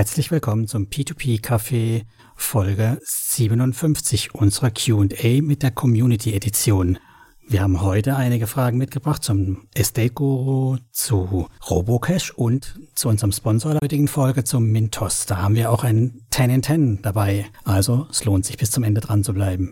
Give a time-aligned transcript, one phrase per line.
[0.00, 2.04] Herzlich willkommen zum P2P Café
[2.34, 6.98] Folge 57 unserer Q&A mit der Community Edition.
[7.46, 13.72] Wir haben heute einige Fragen mitgebracht zum Estate Guru, zu Robocash und zu unserem Sponsor
[13.72, 15.26] der heutigen Folge zum Mintos.
[15.26, 17.44] Da haben wir auch ein 10 in 10 dabei.
[17.64, 19.70] Also es lohnt sich bis zum Ende dran zu bleiben.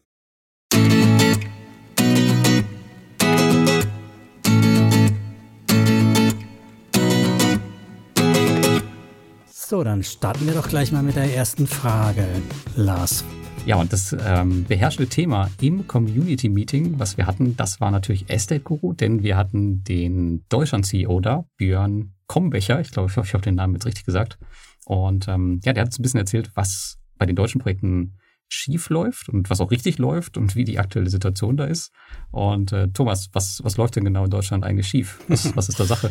[9.69, 12.27] So, dann starten wir doch gleich mal mit der ersten Frage,
[12.75, 13.23] Lars.
[13.67, 18.31] Ja, und das ähm, beherrschende Thema im Community Meeting, was wir hatten, das war natürlich
[18.31, 22.81] Estate Guru, denn wir hatten den Deutschland-CEO da, Björn Kombecher.
[22.81, 24.39] Ich glaube, ich hoffe, ich habe den Namen jetzt richtig gesagt.
[24.87, 28.15] Und ähm, ja, der hat uns ein bisschen erzählt, was bei den deutschen Projekten
[28.49, 31.93] schief läuft und was auch richtig läuft und wie die aktuelle Situation da ist.
[32.31, 35.21] Und äh, Thomas, was, was läuft denn genau in Deutschland eigentlich schief?
[35.29, 36.11] Was, was ist da Sache?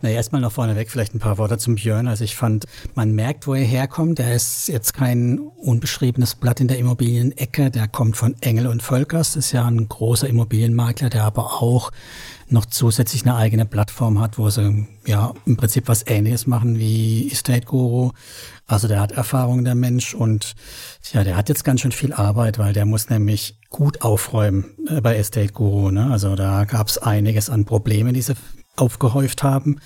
[0.00, 2.06] naja, erstmal noch vorneweg vielleicht ein paar Worte zum Björn.
[2.08, 4.20] Also ich fand, man merkt, wo er herkommt.
[4.20, 7.70] Er ist jetzt kein unbeschriebenes Blatt in der Immobilienecke.
[7.70, 9.34] Der kommt von Engel und Völkers.
[9.34, 11.90] Das ist ja ein großer Immobilienmakler, der aber auch
[12.52, 17.30] noch zusätzlich eine eigene Plattform hat, wo sie ja im Prinzip was ähnliches machen wie
[17.30, 18.12] Estate Guru.
[18.66, 20.54] Also der hat Erfahrung, der Mensch, und
[21.12, 25.00] ja, der hat jetzt ganz schön viel Arbeit, weil der muss nämlich gut aufräumen äh,
[25.00, 25.90] bei Estate Guru.
[25.90, 26.10] Ne?
[26.10, 28.34] Also da gab es einiges an Problemen, die sie
[28.76, 29.80] aufgehäuft haben.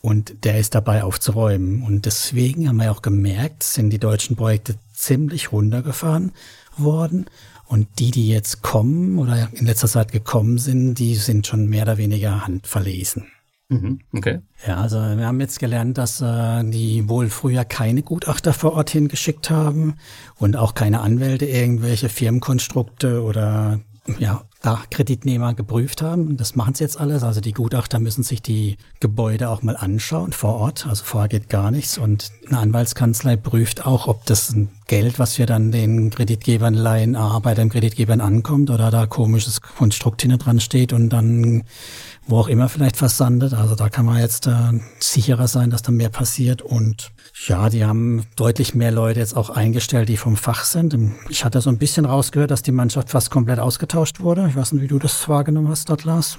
[0.00, 1.82] Und der ist dabei aufzuräumen.
[1.82, 6.32] Und deswegen haben wir auch gemerkt, sind die deutschen Projekte ziemlich runtergefahren
[6.76, 7.26] worden.
[7.66, 11.82] Und die, die jetzt kommen oder in letzter Zeit gekommen sind, die sind schon mehr
[11.82, 13.26] oder weniger handverlesen.
[13.68, 14.40] Mhm, okay.
[14.66, 18.90] Ja, also wir haben jetzt gelernt, dass äh, die wohl früher keine Gutachter vor Ort
[18.90, 19.94] hingeschickt haben
[20.36, 23.80] und auch keine Anwälte irgendwelche Firmenkonstrukte oder
[24.18, 26.36] ja, da Kreditnehmer geprüft haben.
[26.36, 27.22] Das machen sie jetzt alles.
[27.22, 30.86] Also die Gutachter müssen sich die Gebäude auch mal anschauen vor Ort.
[30.86, 31.96] Also vorher geht gar nichts.
[31.98, 34.54] Und eine Anwaltskanzlei prüft auch, ob das
[34.86, 39.62] Geld, was wir dann den Kreditgebern leihen, A, bei den Kreditgebern ankommt oder da komisches
[39.62, 41.64] Konstrukt hinten dran steht und dann
[42.26, 43.52] wo auch immer vielleicht versandet.
[43.52, 46.62] Also da kann man jetzt äh, sicherer sein, dass da mehr passiert.
[46.62, 47.12] Und
[47.46, 50.96] ja, die haben deutlich mehr Leute jetzt auch eingestellt, die vom Fach sind.
[51.28, 54.46] Ich hatte so ein bisschen rausgehört, dass die Mannschaft fast komplett ausgetauscht wurde.
[54.48, 56.38] Ich weiß nicht, wie du das wahrgenommen hast dort, Lars.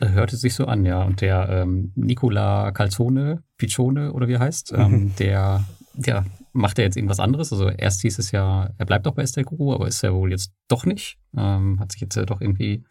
[0.00, 1.02] Hörte sich so an, ja.
[1.02, 5.16] Und der ähm, Nicola Calzone, Piccione oder wie er heißt, ähm, mhm.
[5.16, 7.52] der, der macht ja jetzt irgendwas anderes.
[7.52, 10.30] Also erst hieß es ja, er bleibt auch bei Estelle Guru, aber ist er wohl
[10.30, 11.18] jetzt doch nicht.
[11.36, 12.84] Ähm, hat sich jetzt äh, doch irgendwie,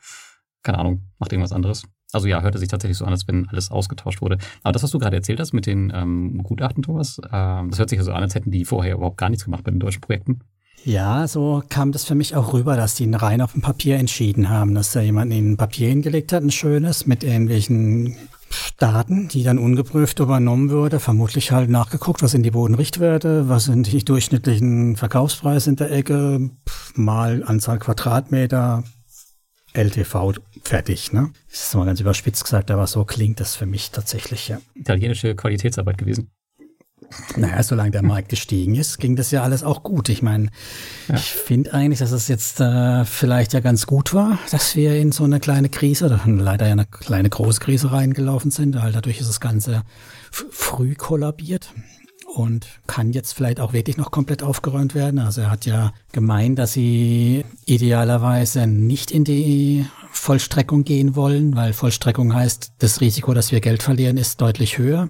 [0.64, 1.84] keine Ahnung, macht irgendwas anderes.
[2.12, 4.38] Also ja, hörte sich tatsächlich so an, als wenn alles ausgetauscht wurde.
[4.64, 7.90] Aber das, was du gerade erzählt hast mit den ähm, Gutachten, Thomas, ähm, das hört
[7.90, 10.02] sich ja so an, als hätten die vorher überhaupt gar nichts gemacht bei den deutschen
[10.02, 10.40] Projekten.
[10.86, 14.50] Ja, so kam das für mich auch rüber, dass die rein auf dem Papier entschieden
[14.50, 18.16] haben, dass da jemand in ein Papier hingelegt hat, ein schönes, mit irgendwelchen
[18.78, 23.92] Daten, die dann ungeprüft übernommen würde, vermutlich halt nachgeguckt, was sind die Bodenrichtwerte, was sind
[23.92, 26.52] die durchschnittlichen Verkaufspreise in der Ecke,
[26.94, 28.84] mal Anzahl Quadratmeter,
[29.76, 31.32] LTV fertig, ne?
[31.50, 34.60] Das ist mal ganz überspitzt gesagt, aber so klingt das für mich tatsächlich, ja.
[34.74, 36.32] Italienische Qualitätsarbeit gewesen.
[37.36, 40.10] Naja, solange der Markt gestiegen ist, ging das ja alles auch gut.
[40.10, 40.50] Ich meine,
[41.08, 41.16] ja.
[41.16, 45.12] ich finde eigentlich, dass es jetzt äh, vielleicht ja ganz gut war, dass wir in
[45.12, 49.20] so eine kleine Krise, oder leider ja eine kleine große Krise reingelaufen sind, weil dadurch
[49.20, 49.84] ist das Ganze
[50.32, 51.74] früh kollabiert
[52.36, 55.20] und kann jetzt vielleicht auch wirklich noch komplett aufgeräumt werden.
[55.20, 61.72] Also er hat ja gemeint, dass sie idealerweise nicht in die Vollstreckung gehen wollen, weil
[61.72, 65.10] Vollstreckung heißt, das Risiko, dass wir Geld verlieren, ist deutlich höher.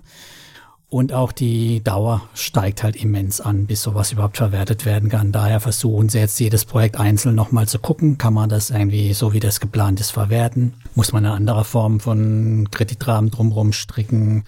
[0.87, 5.31] Und auch die Dauer steigt halt immens an, bis sowas überhaupt verwertet werden kann.
[5.31, 8.19] Daher versuchen sie jetzt jedes Projekt einzeln nochmal zu gucken.
[8.19, 10.75] Kann man das irgendwie so wie das geplant ist verwerten?
[10.93, 14.45] Muss man eine andere Form von Kreditrahmen drumherum stricken?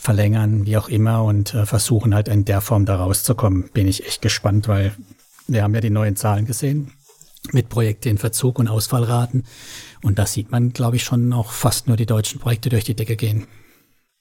[0.00, 3.68] Verlängern, wie auch immer, und äh, versuchen halt in der Form da rauszukommen.
[3.74, 4.94] Bin ich echt gespannt, weil
[5.46, 6.92] wir haben ja die neuen Zahlen gesehen
[7.52, 9.44] mit Projekte in Verzug und Ausfallraten.
[10.02, 12.94] Und da sieht man, glaube ich, schon noch fast nur die deutschen Projekte durch die
[12.94, 13.46] Decke gehen.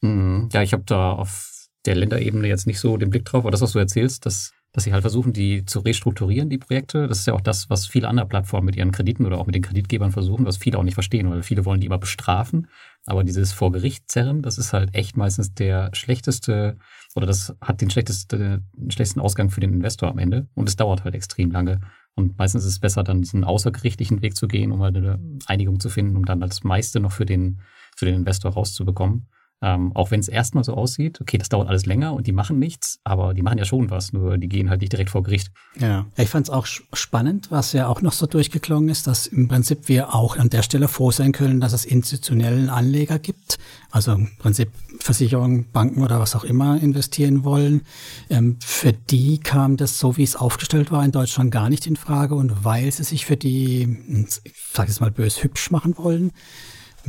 [0.02, 0.50] Mhm.
[0.52, 3.62] Ja, ich habe da auf der Länderebene jetzt nicht so den Blick drauf, aber das,
[3.62, 7.28] was du erzählst, dass, dass sie halt versuchen, die zu restrukturieren, die Projekte, das ist
[7.28, 10.12] ja auch das, was viele andere Plattformen mit ihren Krediten oder auch mit den Kreditgebern
[10.12, 12.68] versuchen, was viele auch nicht verstehen, weil viele wollen die immer bestrafen
[13.10, 16.78] aber dieses vor Gericht zerren, das ist halt echt meistens der schlechteste
[17.16, 20.76] oder das hat den, schlechteste, den schlechtesten Ausgang für den Investor am Ende und es
[20.76, 21.82] dauert halt extrem lange.
[22.16, 25.80] Und meistens ist es besser, dann diesen außergerichtlichen Weg zu gehen, um halt eine Einigung
[25.80, 27.62] zu finden, um dann das meiste noch für den,
[27.96, 29.28] für den Investor rauszubekommen.
[29.62, 32.60] Ähm, auch wenn es erstmal so aussieht, okay, das dauert alles länger und die machen
[32.60, 35.52] nichts, aber die machen ja schon was, nur die gehen halt nicht direkt vor Gericht.
[35.78, 39.50] Ja, ich fand es auch spannend, was ja auch noch so durchgeklungen ist, dass im
[39.50, 43.58] Prinzip wir auch an der Stelle froh sein können, dass es institutionellen Anleger gibt,
[43.92, 44.70] also im Prinzip
[45.00, 47.82] Versicherungen, Banken oder was auch immer investieren wollen.
[48.30, 51.98] Ähm, für die kam das, so wie es aufgestellt war, in Deutschland gar nicht in
[51.98, 53.98] Frage und weil sie sich für die,
[54.44, 56.32] ich sage jetzt mal bös, hübsch machen wollen,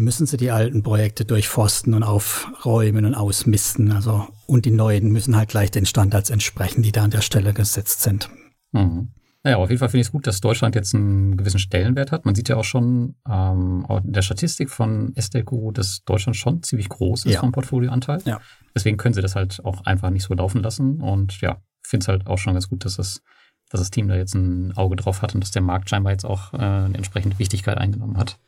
[0.00, 3.92] müssen sie die alten Projekte durchforsten und aufräumen und ausmisten.
[3.92, 7.52] Also, und die neuen müssen halt gleich den Standards entsprechen, die da an der Stelle
[7.52, 8.28] gesetzt sind.
[8.72, 9.10] Mhm.
[9.42, 12.26] Naja, auf jeden Fall finde ich es gut, dass Deutschland jetzt einen gewissen Stellenwert hat.
[12.26, 16.90] Man sieht ja auch schon ähm, in der Statistik von SDQ, dass Deutschland schon ziemlich
[16.90, 17.40] groß ist ja.
[17.40, 18.20] vom Portfolioanteil.
[18.26, 18.40] Ja.
[18.74, 21.00] Deswegen können sie das halt auch einfach nicht so laufen lassen.
[21.00, 23.22] Und ja, ich finde es halt auch schon ganz gut, dass das,
[23.70, 26.26] dass das Team da jetzt ein Auge drauf hat und dass der Markt scheinbar jetzt
[26.26, 28.38] auch äh, eine entsprechende Wichtigkeit eingenommen hat.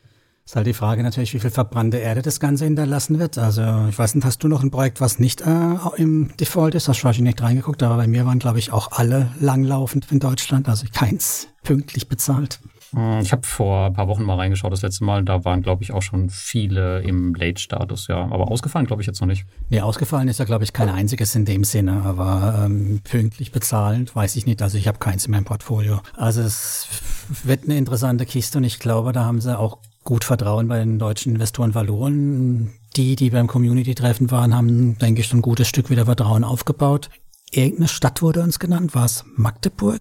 [0.44, 3.38] Ist halt die Frage natürlich, wie viel verbrannte Erde das Ganze hinterlassen wird.
[3.38, 6.88] Also ich weiß nicht, hast du noch ein Projekt, was nicht äh, im Default ist?
[6.88, 10.18] Hast du wahrscheinlich nicht reingeguckt, aber bei mir waren, glaube ich, auch alle langlaufend in
[10.18, 12.60] Deutschland, also keins pünktlich bezahlt.
[12.94, 15.24] Hm, ich habe vor ein paar Wochen mal reingeschaut, das letzte Mal.
[15.24, 18.16] Da waren, glaube ich, auch schon viele im Late-Status, ja.
[18.16, 19.46] Aber ausgefallen, glaube ich, jetzt noch nicht.
[19.70, 22.02] Nee, ausgefallen ist ja, glaube ich, kein einziges in dem Sinne.
[22.04, 24.60] Aber ähm, pünktlich bezahlend, weiß ich nicht.
[24.60, 26.00] Also ich habe keins in meinem Portfolio.
[26.16, 26.88] Also es
[27.44, 30.98] wird eine interessante Kiste und ich glaube, da haben sie auch gut Vertrauen bei den
[30.98, 32.72] deutschen Investoren verloren.
[32.96, 37.08] Die, die beim Community-Treffen waren, haben, denke ich, schon ein gutes Stück wieder Vertrauen aufgebaut.
[37.50, 38.94] Irgendeine Stadt wurde uns genannt.
[38.94, 40.00] War es Magdeburg?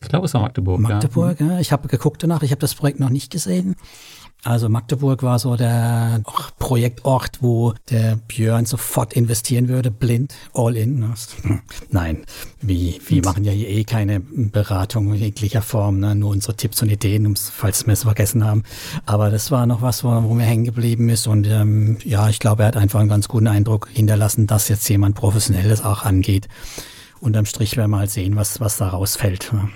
[0.00, 0.80] Ich glaube, es war Magdeburg.
[0.80, 1.46] Magdeburg, ja.
[1.52, 1.60] ja.
[1.60, 2.42] Ich habe geguckt danach.
[2.42, 3.76] Ich habe das Projekt noch nicht gesehen.
[4.44, 6.22] Also Magdeburg war so der
[6.60, 11.00] Projektort, wo der Björn sofort investieren würde, blind, all in.
[11.00, 11.14] Ne?
[11.90, 12.24] Nein,
[12.60, 16.14] wie, wir machen ja hier eh keine Beratung in jeglicher Form, ne?
[16.14, 18.62] nur unsere Tipps und Ideen, falls wir es vergessen haben.
[19.04, 21.26] Aber das war noch was, wo, wo mir hängen geblieben ist.
[21.26, 24.88] Und ähm, ja, ich glaube, er hat einfach einen ganz guten Eindruck hinterlassen, dass jetzt
[24.88, 26.46] jemand Professionelles auch angeht.
[27.18, 29.52] Unterm Strich werden wir halt sehen, was, was da rausfällt.
[29.52, 29.70] Ne?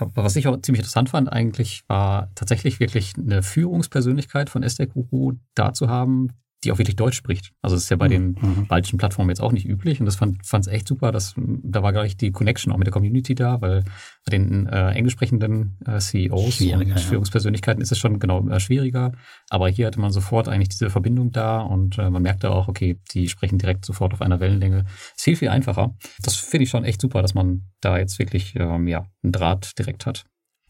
[0.00, 5.72] Was ich auch ziemlich interessant fand eigentlich, war tatsächlich wirklich eine Führungspersönlichkeit von Guru da
[5.72, 6.30] zu haben,
[6.64, 7.52] die auch wirklich Deutsch spricht.
[7.62, 8.66] Also das ist ja bei den mhm.
[8.66, 11.92] baltischen Plattformen jetzt auch nicht üblich und das fand es echt super, dass da war
[11.92, 13.84] gleich die Connection auch mit der Community da, weil
[14.24, 16.96] bei den äh, englisch sprechenden äh, CEOs und ja.
[16.96, 19.12] Führungspersönlichkeiten ist es schon genau äh, schwieriger,
[19.50, 22.98] aber hier hatte man sofort eigentlich diese Verbindung da und äh, man merkte auch, okay,
[23.12, 24.86] die sprechen direkt sofort auf einer Wellenlänge.
[25.16, 25.94] Ist viel, viel einfacher.
[26.22, 29.78] Das finde ich schon echt super, dass man da jetzt wirklich ähm, ja, einen Draht
[29.78, 30.24] direkt hat.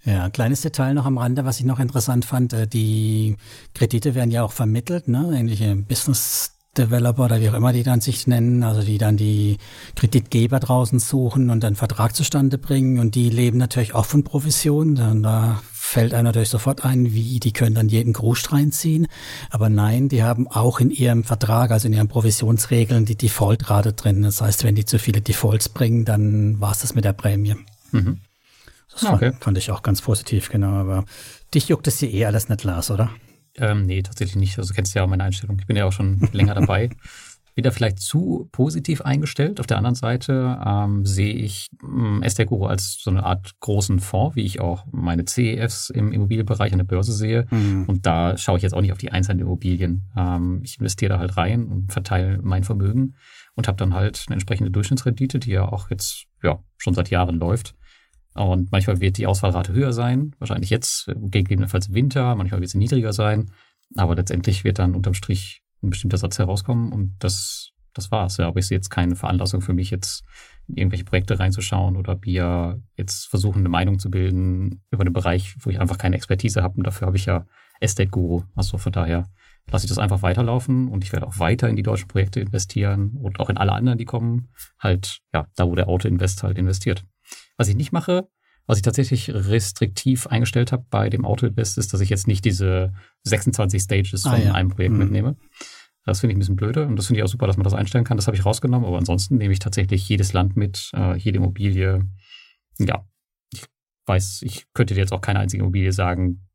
[0.07, 2.53] Ja, kleines Detail noch am Rande, was ich noch interessant fand.
[2.53, 3.37] Äh, die
[3.75, 5.33] Kredite werden ja auch vermittelt, ne?
[5.37, 9.57] Ähnliche Business Developer oder wie auch immer die dann sich nennen, also die dann die
[9.95, 15.23] Kreditgeber draußen suchen und dann Vertrag zustande bringen und die leben natürlich auch von Provisionen.
[15.23, 19.07] Da fällt einer natürlich sofort ein, wie, die können dann jeden Grusch reinziehen.
[19.51, 24.23] Aber nein, die haben auch in ihrem Vertrag, also in ihren Provisionsregeln, die Defaultrate drin.
[24.23, 27.57] Das heißt, wenn die zu viele Defaults bringen, dann war es das mit der Prämie.
[27.93, 28.21] Mhm.
[29.01, 29.31] Das okay.
[29.31, 30.73] fand, fand, ich auch ganz positiv, genau.
[30.73, 31.05] Aber
[31.55, 33.11] dich juckt es dir eh alles nicht, Lars, oder?
[33.59, 34.59] Ähm, nee, tatsächlich nicht.
[34.59, 35.59] Also du kennst ja auch meine Einstellung.
[35.59, 36.91] Ich bin ja auch schon länger dabei.
[37.55, 39.61] Wieder vielleicht zu positiv eingestellt.
[39.61, 44.37] Auf der anderen Seite ähm, sehe ich ähm, Guru als so eine Art großen Fonds,
[44.37, 47.47] wie ich auch meine CEFs im Immobilienbereich an der Börse sehe.
[47.51, 47.85] Mhm.
[47.87, 50.11] Und da schaue ich jetzt auch nicht auf die einzelnen Immobilien.
[50.15, 53.15] Ähm, ich investiere da halt rein und verteile mein Vermögen
[53.55, 57.39] und habe dann halt eine entsprechende Durchschnittsrendite, die ja auch jetzt ja schon seit Jahren
[57.39, 57.75] läuft.
[58.37, 63.13] Und manchmal wird die Ausfallrate höher sein, wahrscheinlich jetzt, gegebenenfalls Winter, manchmal wird sie niedriger
[63.13, 63.51] sein.
[63.97, 68.37] Aber letztendlich wird dann unterm Strich ein bestimmter Satz herauskommen und das, das war's.
[68.37, 70.25] Ja, aber ich sehe jetzt keine Veranlassung für mich, jetzt
[70.69, 75.55] in irgendwelche Projekte reinzuschauen oder wir jetzt versuchen, eine Meinung zu bilden über einen Bereich,
[75.61, 76.77] wo ich einfach keine Expertise habe.
[76.77, 77.47] Und dafür habe ich ja
[77.81, 78.43] Estate Guru.
[78.55, 79.29] Also von daher
[79.71, 83.17] lasse ich das einfach weiterlaufen und ich werde auch weiter in die deutschen Projekte investieren
[83.21, 84.49] und auch in alle anderen, die kommen.
[84.79, 87.05] Halt, ja, da wo der Auto-Invest halt investiert.
[87.57, 88.29] Was ich nicht mache,
[88.67, 92.93] was ich tatsächlich restriktiv eingestellt habe bei dem Auto-Invest, ist, dass ich jetzt nicht diese
[93.23, 94.53] 26 Stages ah, von ja.
[94.53, 94.99] einem Projekt mhm.
[94.99, 95.37] mitnehme.
[96.05, 97.75] Das finde ich ein bisschen blöde und das finde ich auch super, dass man das
[97.75, 98.17] einstellen kann.
[98.17, 102.05] Das habe ich rausgenommen, aber ansonsten nehme ich tatsächlich jedes Land mit, äh, jede Immobilie.
[102.79, 103.05] Ja,
[103.53, 103.65] ich
[104.07, 106.47] weiß, ich könnte dir jetzt auch keine einzige Immobilie sagen,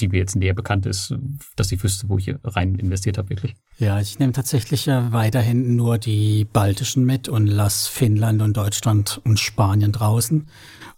[0.00, 1.14] die mir jetzt näher bekannt ist,
[1.56, 3.54] dass ich wüsste, wo ich rein investiert habe, wirklich.
[3.78, 9.20] Ja, ich nehme tatsächlich ja weiterhin nur die baltischen mit und lasse Finnland und Deutschland
[9.24, 10.48] und Spanien draußen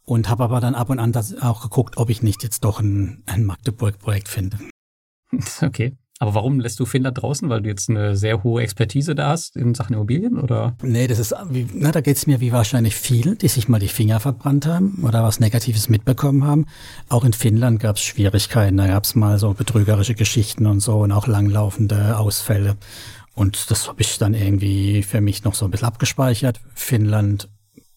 [0.04, 3.22] und habe aber dann ab und an auch geguckt, ob ich nicht jetzt doch ein,
[3.26, 4.58] ein Magdeburg-Projekt finde.
[5.62, 5.96] Okay.
[6.22, 7.48] Aber warum lässt du Finnland draußen?
[7.48, 10.76] Weil du jetzt eine sehr hohe Expertise da hast in Sachen Immobilien, oder?
[10.80, 11.34] Nee, das ist,
[11.74, 15.02] na, da geht es mir wie wahrscheinlich vielen, die sich mal die Finger verbrannt haben
[15.02, 16.66] oder was Negatives mitbekommen haben.
[17.08, 18.76] Auch in Finnland gab es Schwierigkeiten.
[18.76, 22.76] Da gab es mal so betrügerische Geschichten und so und auch langlaufende Ausfälle.
[23.34, 26.60] Und das habe ich dann irgendwie für mich noch so ein bisschen abgespeichert.
[26.72, 27.48] Finnland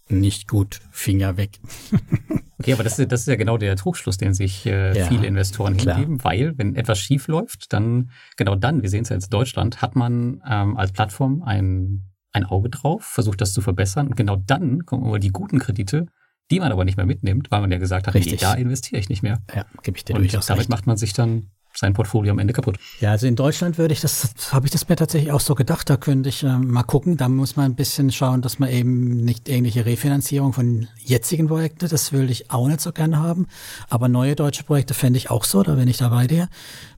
[0.10, 1.60] nicht gut, Finger weg.
[2.60, 5.28] okay, aber das ist, das ist ja genau der Trugschluss, den sich äh, ja, viele
[5.28, 5.96] Investoren klar.
[5.96, 9.32] hingeben, weil wenn etwas schief läuft, dann, genau dann, wir sehen es ja jetzt in
[9.32, 14.16] Deutschland, hat man ähm, als Plattform ein, ein Auge drauf, versucht das zu verbessern und
[14.16, 16.08] genau dann kommen aber die guten Kredite,
[16.52, 18.34] die man aber nicht mehr mitnimmt, weil man ja gesagt hat, Richtig.
[18.34, 19.40] Nee, da investiere ich nicht mehr.
[19.54, 20.70] Ja, gebe ich dir und durchaus damit recht.
[20.70, 22.78] macht man sich dann sein Portfolio am Ende kaputt.
[23.00, 25.90] Ja, also in Deutschland würde ich das, habe ich das mir tatsächlich auch so gedacht,
[25.90, 29.18] da könnte ich äh, mal gucken, da muss man ein bisschen schauen, dass man eben
[29.18, 33.48] nicht irgendwelche Refinanzierung von jetzigen Projekten, das würde ich auch nicht so gerne haben,
[33.90, 36.50] aber neue deutsche Projekte fände ich auch so, da bin ich dabei dir.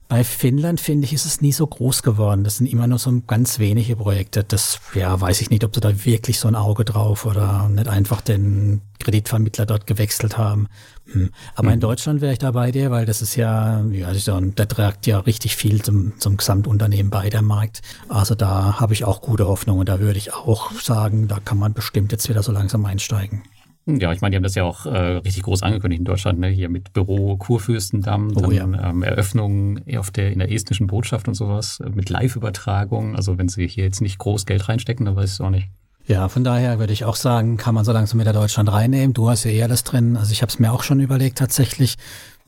[0.08, 2.42] Bei Finnland, finde ich, ist es nie so groß geworden.
[2.42, 4.42] Das sind immer nur so ganz wenige Projekte.
[4.42, 7.88] Das, ja, weiß ich nicht, ob sie da wirklich so ein Auge drauf oder nicht
[7.88, 10.68] einfach den Kreditvermittler dort gewechselt haben.
[11.12, 11.28] Hm.
[11.54, 11.74] Aber mhm.
[11.74, 15.18] in Deutschland wäre ich da bei dir, weil das ist ja, ja, der trägt ja
[15.18, 17.82] richtig viel zum, zum Gesamtunternehmen bei, der Markt.
[18.08, 21.58] Also da habe ich auch gute Hoffnung und da würde ich auch sagen, da kann
[21.58, 23.42] man bestimmt jetzt wieder so langsam einsteigen.
[23.88, 26.48] Ja, ich meine, die haben das ja auch äh, richtig groß angekündigt in Deutschland, ne?
[26.48, 28.90] hier mit Büro Kurfürstendamm, oh, dann ja.
[28.90, 33.16] ähm, Eröffnung auf der, in der estnischen Botschaft und sowas, äh, mit Live-Übertragung.
[33.16, 35.68] Also wenn sie hier jetzt nicht groß Geld reinstecken, dann weiß ich es auch nicht.
[36.06, 39.14] Ja, von daher würde ich auch sagen, kann man so langsam wieder Deutschland reinnehmen.
[39.14, 40.16] Du hast ja eh alles drin.
[40.16, 41.96] Also ich habe es mir auch schon überlegt tatsächlich.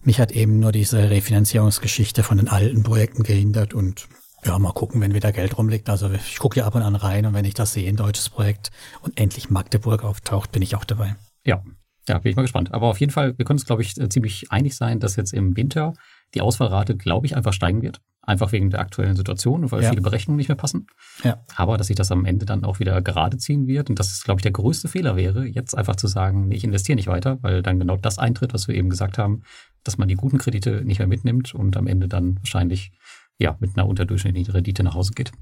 [0.03, 4.09] Mich hat eben nur diese Refinanzierungsgeschichte von den alten Projekten gehindert und
[4.45, 5.91] ja, mal gucken, wenn wieder Geld rumliegt.
[5.91, 8.31] Also ich gucke ja ab und an rein und wenn ich das sehe, ein deutsches
[8.31, 8.71] Projekt
[9.03, 11.17] und endlich Magdeburg auftaucht, bin ich auch dabei.
[11.45, 11.63] Ja,
[12.09, 12.73] ja, bin ich mal gespannt.
[12.73, 15.33] Aber auf jeden Fall, wir können uns, glaube ich, äh, ziemlich einig sein, dass jetzt
[15.33, 15.93] im Winter
[16.35, 18.01] die Ausfallrate, glaube ich, einfach steigen wird.
[18.23, 19.91] Einfach wegen der aktuellen Situation, weil ja.
[19.91, 20.87] viele Berechnungen nicht mehr passen.
[21.25, 21.45] Ja.
[21.57, 24.25] Aber dass sich das am Ende dann auch wieder gerade ziehen wird und dass es,
[24.25, 27.39] glaube ich, der größte Fehler wäre, jetzt einfach zu sagen, nee, ich investiere nicht weiter,
[27.43, 29.43] weil dann genau das eintritt, was wir eben gesagt haben,
[29.85, 32.93] dass man die guten Kredite nicht mehr mitnimmt und am Ende dann wahrscheinlich
[33.39, 35.33] ja mit einer unterdurchschnittlichen Rendite nach Hause geht.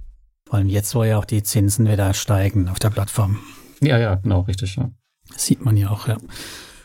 [0.47, 3.39] Vor allem jetzt, wo ja auch die Zinsen wieder steigen auf der Plattform.
[3.81, 4.77] Ja, ja, genau, richtig.
[4.77, 4.91] Ja.
[5.37, 6.17] Sieht man ja auch, ja.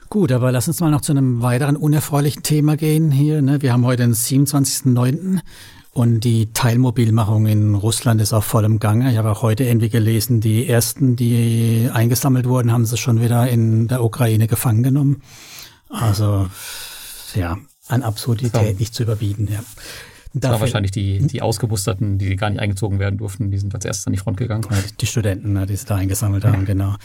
[0.10, 3.42] Gut, aber lass uns mal noch zu einem weiteren unerfreulichen Thema gehen hier.
[3.42, 3.64] Ne?
[3.64, 5.40] Wir haben heute den 27.09.
[5.92, 9.12] und die Teilmobilmachung in Russland ist auf vollem Gange.
[9.12, 13.50] Ich habe auch heute irgendwie gelesen, die ersten, die eingesammelt wurden, haben sie schon wieder
[13.50, 15.24] in der Ukraine gefangen genommen.
[15.90, 16.48] Also
[17.34, 17.58] ja,
[17.88, 19.64] an Absurdität nicht zu überbieten, ja.
[20.34, 21.28] Das war wahrscheinlich die, hm?
[21.28, 24.38] die Ausgemusterten, die gar nicht eingezogen werden durften, die sind als erstes an die Front
[24.38, 24.66] gegangen.
[25.00, 26.66] Die Studenten, ne, die sie da eingesammelt haben, ja.
[26.66, 26.96] genau.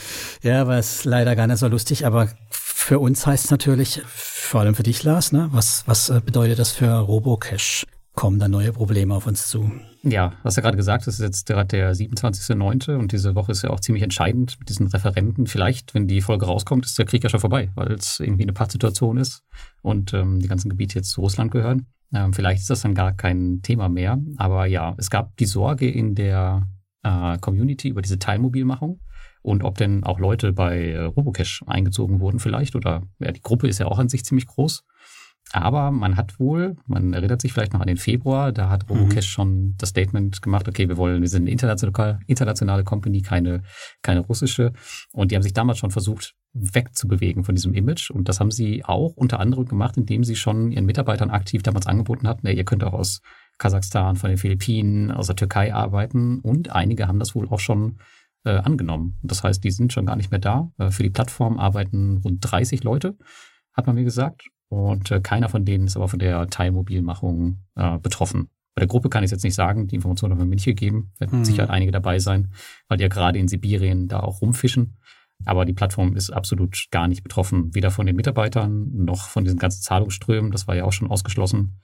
[0.42, 4.61] Ja, war es leider gar nicht so lustig, aber für uns heißt es natürlich, vor
[4.61, 7.85] allem für dich, Lars, ne, was, was äh, bedeutet das für Robocash?
[8.14, 9.70] Kommen da neue Probleme auf uns zu?
[10.02, 12.97] Ja, hast ja gerade gesagt, das ist jetzt gerade der 27.09.
[12.97, 15.47] und diese Woche ist ja auch ziemlich entscheidend mit diesen Referenten.
[15.47, 18.54] Vielleicht, wenn die Folge rauskommt, ist der Krieg ja schon vorbei, weil es irgendwie eine
[18.54, 19.44] Pattsituation ist
[19.82, 21.87] und ähm, die ganzen Gebiete jetzt zu Russland gehören.
[22.15, 24.19] Ähm, vielleicht ist das dann gar kein Thema mehr.
[24.37, 26.67] Aber ja, es gab die Sorge in der
[27.03, 29.00] äh, Community über diese Teilmobilmachung
[29.43, 32.75] und ob denn auch Leute bei äh, Robocash eingezogen wurden vielleicht.
[32.77, 34.85] Oder ja, die Gruppe ist ja auch an sich ziemlich groß.
[35.52, 39.26] Aber man hat wohl, man erinnert sich vielleicht noch an den Februar, da hat Robocash
[39.26, 39.31] mhm.
[39.31, 43.62] schon das Statement gemacht, okay, wir wollen, wir sind eine internationale, internationale Company, keine,
[44.02, 44.73] keine russische.
[45.12, 48.11] Und die haben sich damals schon versucht, wegzubewegen von diesem Image.
[48.11, 51.87] Und das haben sie auch unter anderem gemacht, indem sie schon ihren Mitarbeitern aktiv damals
[51.87, 53.21] angeboten hatten, ja, ihr könnt auch aus
[53.59, 56.40] Kasachstan, von den Philippinen, aus der Türkei arbeiten.
[56.40, 57.99] Und einige haben das wohl auch schon
[58.45, 59.19] äh, angenommen.
[59.23, 60.71] Das heißt, die sind schon gar nicht mehr da.
[60.78, 63.17] Äh, für die Plattform arbeiten rund 30 Leute,
[63.73, 64.49] hat man mir gesagt.
[64.68, 68.50] Und äh, keiner von denen ist aber von der Teilmobilmachung äh, betroffen.
[68.75, 70.64] Bei der Gruppe kann ich es jetzt nicht sagen, die Informationen haben wir mir nicht
[70.64, 71.12] gegeben.
[71.18, 71.44] Werden mhm.
[71.44, 72.52] sicher einige dabei sein,
[72.88, 74.98] weil die ja gerade in Sibirien da auch rumfischen.
[75.44, 79.58] Aber die Plattform ist absolut gar nicht betroffen, weder von den Mitarbeitern noch von diesen
[79.58, 80.50] ganzen Zahlungsströmen.
[80.50, 81.80] Das war ja auch schon ausgeschlossen.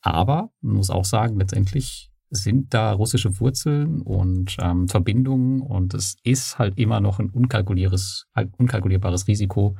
[0.00, 6.16] Aber man muss auch sagen, letztendlich sind da russische Wurzeln und ähm, Verbindungen und es
[6.24, 8.26] ist halt immer noch ein unkalkulierbares,
[8.58, 9.76] unkalkulierbares Risiko,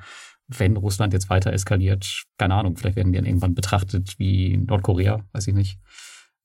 [0.49, 2.25] wenn Russland jetzt weiter eskaliert.
[2.39, 5.79] Keine Ahnung, vielleicht werden die dann irgendwann betrachtet wie Nordkorea, weiß ich nicht.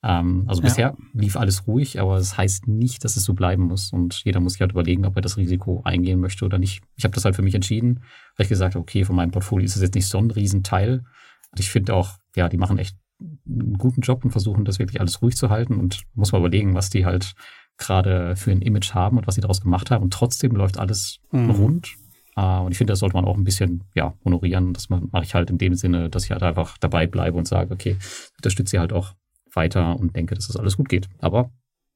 [0.02, 0.68] Ähm, also ja.
[0.68, 3.92] bisher lief alles ruhig, aber es das heißt nicht, dass es so bleiben muss.
[3.92, 6.82] Und jeder muss sich halt überlegen, ob er das Risiko eingehen möchte oder nicht.
[6.96, 8.02] Ich habe das halt für mich entschieden,
[8.36, 11.04] weil ich gesagt habe, okay, von meinem Portfolio ist es jetzt nicht so ein Riesenteil.
[11.52, 15.02] Und ich finde auch, ja, die machen echt einen guten Job und versuchen das wirklich
[15.02, 17.34] alles ruhig zu halten und muss mal überlegen, was die halt
[17.78, 20.04] gerade für ein Image haben und was sie daraus gemacht haben.
[20.04, 21.50] Und trotzdem läuft alles mhm.
[21.50, 21.96] rund.
[22.38, 24.74] Uh, und ich finde, das sollte man auch ein bisschen ja, honorieren.
[24.74, 27.74] Das mache ich halt in dem Sinne, dass ich halt einfach dabei bleibe und sage,
[27.74, 27.98] okay,
[28.38, 29.14] unterstütze sie halt auch
[29.54, 31.10] weiter und denke, dass das alles gut geht.
[31.20, 31.52] Aber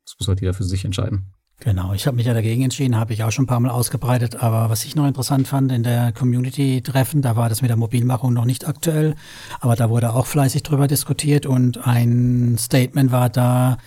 [0.06, 1.32] das muss halt jeder für sich entscheiden.
[1.60, 4.36] Genau, ich habe mich ja dagegen entschieden, habe ich auch schon ein paar Mal ausgebreitet.
[4.44, 8.34] Aber was ich noch interessant fand in der Community-Treffen, da war das mit der Mobilmachung
[8.34, 9.16] noch nicht aktuell,
[9.62, 13.78] aber da wurde auch fleißig drüber diskutiert und ein Statement war da,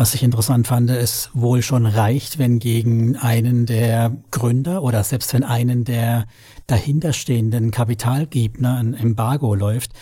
[0.00, 5.34] Was ich interessant fand, ist wohl schon reicht, wenn gegen einen der Gründer oder selbst
[5.34, 6.24] wenn einen der
[6.68, 9.92] dahinterstehenden Kapitalgeber ein Embargo läuft,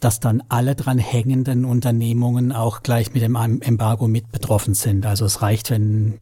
[0.00, 5.06] dass dann alle dran hängenden Unternehmungen auch gleich mit dem Embargo mit betroffen sind.
[5.06, 6.18] Also es reicht, wenn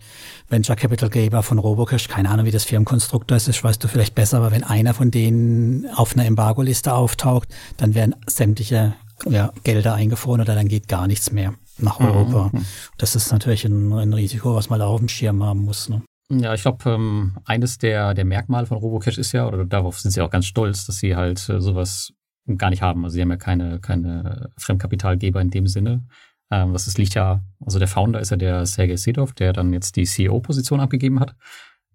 [0.50, 4.14] Venture Capital Geber von Robocash, keine Ahnung, wie das Firmenkonstrukt ist, das weißt du vielleicht
[4.14, 8.92] besser, aber wenn einer von denen auf einer Embargo-Liste auftaucht, dann werden sämtliche
[9.26, 12.50] ja, Gelder eingefroren oder dann geht gar nichts mehr nach mhm, Europa.
[12.52, 12.64] Mhm.
[12.98, 15.88] Das ist natürlich ein, ein, Risiko, was man da auf dem Schirm haben muss.
[15.88, 16.02] Ne?
[16.30, 20.12] Ja, ich glaube, ähm, eines der, der Merkmale von Robocash ist ja, oder darauf sind
[20.12, 22.12] sie auch ganz stolz, dass sie halt äh, sowas
[22.56, 23.04] gar nicht haben.
[23.04, 26.04] Also sie haben ja keine, keine Fremdkapitalgeber in dem Sinne.
[26.50, 29.72] Ähm, das ist, liegt ja, also der Founder ist ja der Sergei Sedov, der dann
[29.72, 31.34] jetzt die CEO-Position abgegeben hat.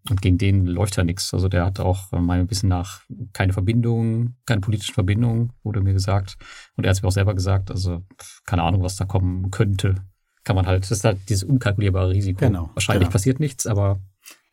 [0.10, 1.34] Und gegen den läuft ja nichts.
[1.34, 3.02] Also der hat auch äh, meinem Wissen nach
[3.34, 6.38] keine Verbindung, keine politischen Verbindungen, wurde mir gesagt.
[6.76, 7.72] Und er hat es mir auch selber gesagt.
[7.72, 8.04] Also
[8.46, 9.96] keine Ahnung, was da kommen könnte.
[10.44, 12.40] Kann man halt, das ist halt dieses unkalkulierbare Risiko.
[12.40, 13.14] Genau, Wahrscheinlich genau.
[13.14, 14.00] passiert nichts, aber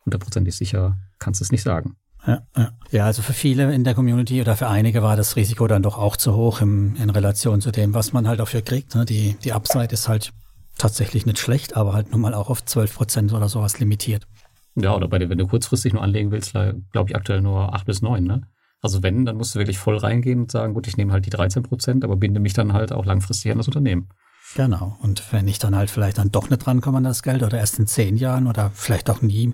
[0.07, 1.97] hundertprozentig sicher kannst du es nicht sagen.
[2.27, 2.73] Ja, ja.
[2.91, 5.99] ja, also für viele in der Community oder für einige war das Risiko dann doch
[5.99, 8.95] auch zu hoch im, in Relation zu dem, was man halt dafür kriegt.
[8.95, 9.05] Ne?
[9.05, 10.33] Die, die Upside ist halt
[10.79, 14.27] tatsächlich nicht schlecht, aber halt nun mal auch auf 12 Prozent oder sowas limitiert.
[14.75, 17.85] Ja, oder bei dir, wenn du kurzfristig nur anlegen willst, glaube ich aktuell nur 8
[17.85, 18.43] bis 9, ne?
[18.81, 21.31] Also wenn, dann musst du wirklich voll reingehen und sagen, gut, ich nehme halt die
[21.31, 24.09] 13 Prozent, aber binde mich dann halt auch langfristig an das Unternehmen.
[24.57, 24.99] Genau.
[25.01, 27.79] Und wenn ich dann halt vielleicht dann doch nicht drankomme an das Geld oder erst
[27.79, 29.53] in zehn Jahren oder vielleicht auch nie,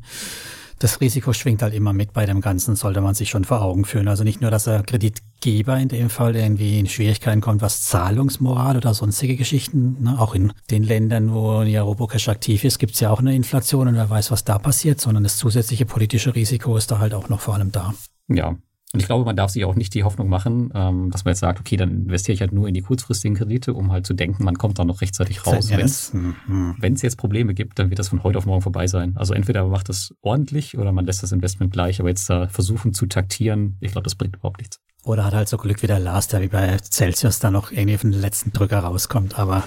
[0.78, 3.85] das Risiko schwingt halt immer mit bei dem Ganzen, sollte man sich schon vor Augen
[3.85, 4.08] führen.
[4.08, 8.76] Also nicht nur, dass der Kreditgeber in dem Fall irgendwie in Schwierigkeiten kommt, was Zahlungsmoral
[8.76, 10.20] oder sonstige Geschichten, ne?
[10.20, 13.88] auch in den Ländern, wo ja Robocash aktiv ist, gibt es ja auch eine Inflation
[13.88, 17.28] und wer weiß, was da passiert, sondern das zusätzliche politische Risiko ist da halt auch
[17.28, 17.94] noch vor allem da.
[18.28, 18.56] Ja,
[18.95, 21.40] und ich glaube, man darf sich auch nicht die Hoffnung machen, ähm, dass man jetzt
[21.40, 24.45] sagt, okay, dann investiere ich halt nur in die kurzfristigen Kredite, um halt zu denken,
[24.45, 25.68] man kommt da noch rechtzeitig raus.
[25.68, 26.75] Wenn es mhm.
[26.80, 29.14] jetzt Probleme gibt, dann wird das von heute auf morgen vorbei sein.
[29.16, 32.49] Also entweder man macht das ordentlich oder man lässt das Investment gleich, aber jetzt da
[32.49, 34.80] versuchen zu taktieren, ich glaube, das bringt überhaupt nichts.
[35.04, 37.99] Oder hat halt so Glück wie der Lars, der wie bei Celsius da noch irgendwie
[37.99, 39.38] von den letzten Drücker rauskommt.
[39.38, 39.64] Aber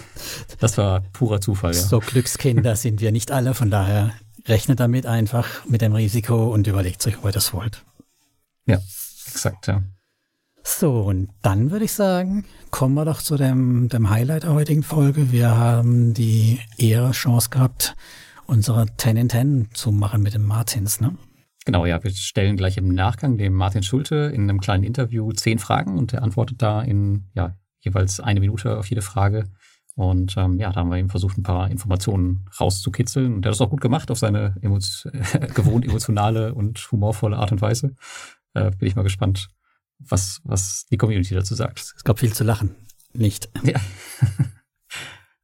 [0.59, 1.79] das war purer Zufall, ja.
[1.79, 4.13] So Glückskinder sind wir nicht alle, von daher
[4.47, 7.83] rechnet damit einfach mit dem Risiko und überlegt euch, ob ihr das wollt.
[8.65, 8.79] Ja.
[9.27, 9.83] Exakt, ja.
[10.63, 14.83] So, und dann würde ich sagen, kommen wir doch zu dem, dem Highlight der heutigen
[14.83, 15.31] Folge.
[15.31, 17.96] Wir haben die Ehre, Chance gehabt,
[18.46, 21.15] unsere 10 in 10 zu machen mit dem Martins, ne?
[21.65, 25.59] Genau, ja, wir stellen gleich im Nachgang dem Martin Schulte in einem kleinen Interview zehn
[25.59, 29.46] Fragen und er antwortet da in ja, jeweils eine Minute auf jede Frage.
[29.96, 33.35] Und ähm, ja, da haben wir ihm versucht, ein paar Informationen rauszukitzeln.
[33.35, 34.79] Und der hat das auch gut gemacht auf seine emo
[35.53, 37.96] gewohnt emotionale und humorvolle Art und Weise.
[38.53, 39.50] Äh, bin ich mal gespannt,
[40.00, 41.79] was, was die Community dazu sagt.
[41.79, 42.75] Es gab viel zu lachen.
[43.14, 43.50] Nicht.
[43.64, 43.79] Ja.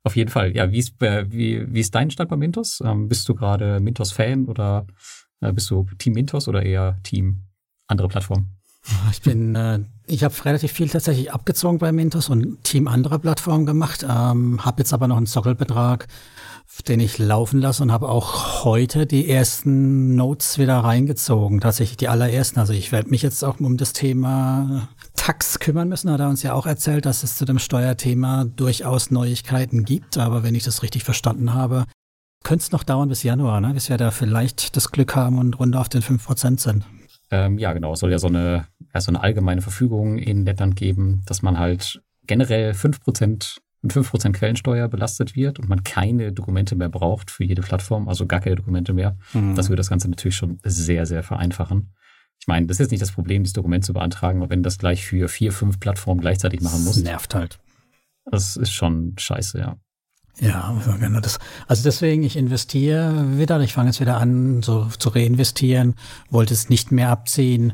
[0.04, 0.56] Auf jeden Fall.
[0.56, 2.82] Ja, wie ist, äh, wie, wie ist dein Stand bei Mintos?
[2.82, 4.88] Ähm, bist du gerade Mintos-Fan oder
[5.42, 7.44] äh, bist du Team Mintos oder eher Team
[7.88, 8.58] andere Plattformen?
[9.12, 13.66] Ich bin, äh, ich habe relativ viel tatsächlich abgezogen bei Mintos und Team anderer Plattformen
[13.66, 16.08] gemacht, ähm, habe jetzt aber noch einen Sockelbetrag
[16.88, 22.08] den ich laufen lasse und habe auch heute die ersten Notes wieder reingezogen, tatsächlich die
[22.08, 22.60] allerersten.
[22.60, 26.12] Also ich werde mich jetzt auch um das Thema Tax kümmern müssen.
[26.12, 30.18] Hat er uns ja auch erzählt, dass es zu dem Steuerthema durchaus Neuigkeiten gibt.
[30.18, 31.86] Aber wenn ich das richtig verstanden habe,
[32.44, 33.74] könnte es noch dauern bis Januar, ne?
[33.74, 36.86] bis wir da vielleicht das Glück haben und rund auf den 5% sind.
[37.32, 37.94] Ähm, ja, genau.
[37.94, 41.60] Es soll ja so eine, ja, so eine allgemeine Verfügung in Lettland geben, dass man
[41.60, 47.44] halt generell 5% mit 5% Quellensteuer belastet wird und man keine Dokumente mehr braucht für
[47.44, 49.18] jede Plattform, also gar keine Dokumente mehr.
[49.34, 49.56] Mhm.
[49.56, 51.94] Das würde das Ganze natürlich schon sehr, sehr vereinfachen.
[52.40, 54.78] Ich meine, das ist jetzt nicht das Problem, dieses Dokument zu beantragen, aber wenn das
[54.78, 56.96] gleich für vier, fünf Plattformen gleichzeitig machen muss.
[56.96, 57.60] Das nervt halt.
[58.26, 59.78] Das ist schon scheiße, ja.
[60.40, 61.40] Ja, genau das.
[61.68, 65.96] Also deswegen, ich investiere wieder, ich fange jetzt wieder an, so zu reinvestieren,
[66.30, 67.74] wollte es nicht mehr abziehen.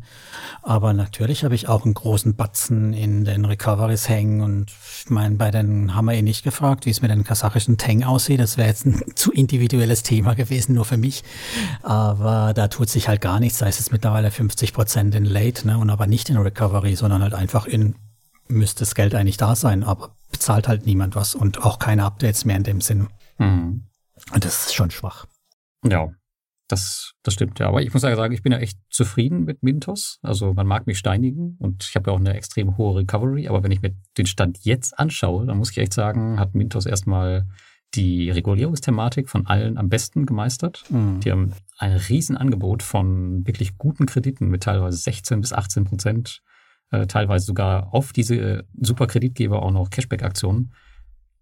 [0.62, 4.40] Aber natürlich habe ich auch einen großen Batzen in den Recoveries hängen.
[4.40, 7.78] Und ich meine, bei den haben wir eh nicht gefragt, wie es mit den kasachischen
[7.78, 8.40] Teng aussieht.
[8.40, 11.26] Das wäre jetzt ein zu individuelles Thema gewesen, nur für mich.
[11.82, 13.58] Aber da tut sich halt gar nichts.
[13.58, 15.78] Da ist es mittlerweile 50 Prozent in Late, ne?
[15.78, 17.96] Und aber nicht in Recovery, sondern halt einfach in
[18.48, 22.46] müsste das Geld eigentlich da sein, aber bezahlt halt niemand was und auch keine Updates
[22.46, 23.08] mehr in dem Sinn.
[23.38, 23.86] Mhm.
[24.34, 25.26] Und das ist schon schwach.
[25.86, 26.10] Ja,
[26.68, 27.68] das, das stimmt ja.
[27.68, 30.20] Aber ich muss ja sagen, ich bin ja echt zufrieden mit Mintos.
[30.22, 33.48] Also man mag mich steinigen und ich habe ja auch eine extrem hohe Recovery.
[33.48, 36.86] Aber wenn ich mir den Stand jetzt anschaue, dann muss ich echt sagen, hat Mintos
[36.86, 37.48] erstmal
[37.96, 40.84] die Regulierungsthematik von allen am besten gemeistert.
[40.90, 41.20] Mhm.
[41.20, 46.42] Die haben ein Riesenangebot von wirklich guten Krediten mit teilweise 16 bis 18 Prozent
[46.94, 50.74] äh, teilweise sogar auf diese äh, Superkreditgeber auch noch Cashback-Aktionen,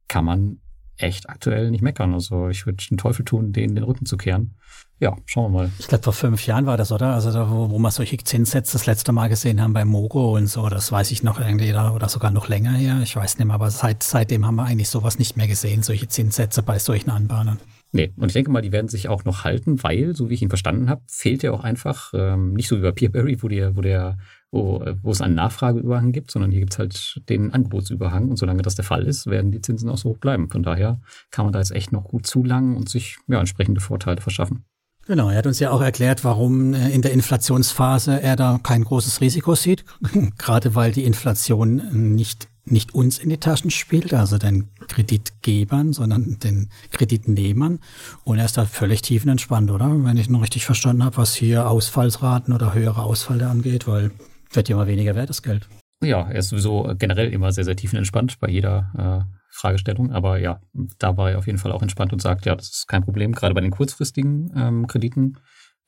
[0.07, 0.59] kann man
[0.97, 2.13] echt aktuell nicht meckern.
[2.13, 4.55] Also ich würde den Teufel tun, denen den Rücken zu kehren.
[4.99, 5.71] Ja, schauen wir mal.
[5.79, 7.13] Ich glaube, vor fünf Jahren war das, oder?
[7.13, 10.47] Also da, wo, wo wir solche Zinssätze das letzte Mal gesehen haben bei Mogo und
[10.47, 12.99] so, das weiß ich noch irgendwie da, oder sogar noch länger her.
[13.03, 16.07] Ich weiß nicht mehr, aber seit, seitdem haben wir eigentlich sowas nicht mehr gesehen, solche
[16.07, 17.57] Zinssätze bei solchen Anbahnern.
[17.93, 20.41] Nee, und ich denke mal, die werden sich auch noch halten, weil, so wie ich
[20.41, 23.75] ihn verstanden habe, fehlt ja auch einfach, ähm, nicht so wie bei Peerberry, wo der,
[23.75, 24.17] wo der,
[24.51, 28.61] wo, wo es einen Nachfrageüberhang gibt, sondern hier gibt es halt den Angebotsüberhang und solange
[28.61, 30.49] das der Fall ist, werden die Zinsen auch so hoch bleiben.
[30.49, 30.99] Von daher
[31.31, 34.65] kann man da jetzt echt noch gut zulangen und sich ja, entsprechende Vorteile verschaffen.
[35.07, 38.83] Genau, er hat uns ja auch erklärt, warum äh, in der Inflationsphase er da kein
[38.83, 39.83] großes Risiko sieht,
[40.37, 46.37] gerade weil die Inflation nicht nicht uns in die Taschen spielt, also den Kreditgebern, sondern
[46.39, 47.79] den Kreditnehmern.
[48.23, 49.89] Und er ist da völlig tiefenentspannt, oder?
[50.03, 54.11] Wenn ich noch richtig verstanden habe, was hier Ausfallsraten oder höhere Ausfälle angeht, weil
[54.53, 55.67] wird ja immer weniger wert, das Geld.
[56.03, 60.11] Ja, er ist sowieso generell immer sehr, sehr tiefenentspannt bei jeder äh, Fragestellung.
[60.11, 60.59] Aber ja,
[60.97, 63.33] da war er auf jeden Fall auch entspannt und sagt, ja, das ist kein Problem.
[63.33, 65.37] Gerade bei den kurzfristigen ähm, Krediten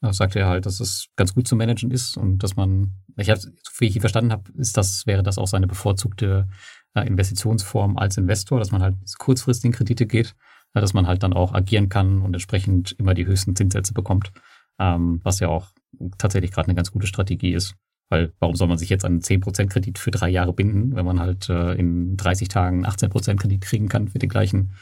[0.02, 3.30] äh, sagt er halt, dass es ganz gut zu managen ist und dass man, ich
[3.30, 6.48] habe, so wie ich ihn verstanden habe, ist das, wäre das auch seine bevorzugte
[6.94, 10.36] äh, Investitionsform als Investor, dass man halt kurzfristigen Kredite geht,
[10.74, 14.32] äh, dass man halt dann auch agieren kann und entsprechend immer die höchsten Zinssätze bekommt,
[14.78, 15.72] ähm, was ja auch
[16.18, 17.76] tatsächlich gerade eine ganz gute Strategie ist.
[18.14, 21.20] Weil warum soll man sich jetzt an 10% Kredit für drei Jahre binden, wenn man
[21.20, 24.74] halt äh, in 30 Tagen 18% Kredit kriegen kann mit den gleichen,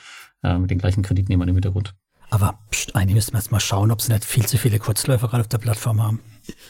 [0.43, 1.95] äh, mit den gleichen Kreditnehmern im Hintergrund?
[2.29, 5.29] Aber pst, eigentlich müssen wir jetzt mal schauen, ob sie nicht viel zu viele Kurzläufer
[5.29, 6.19] gerade auf der Plattform haben.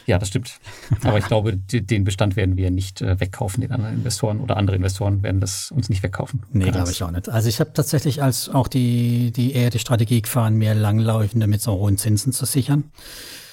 [0.06, 0.60] Ja, das stimmt.
[1.04, 4.76] Aber ich glaube, den Bestand werden wir nicht äh, wegkaufen, den anderen Investoren oder andere
[4.76, 6.43] Investoren werden das uns nicht wegkaufen.
[6.52, 7.28] Nee, glaube ich auch nicht.
[7.28, 11.63] Also ich habe tatsächlich als auch die, die eher die Strategie gefahren, mehr langlaufende mit
[11.63, 12.91] so hohen Zinsen zu sichern.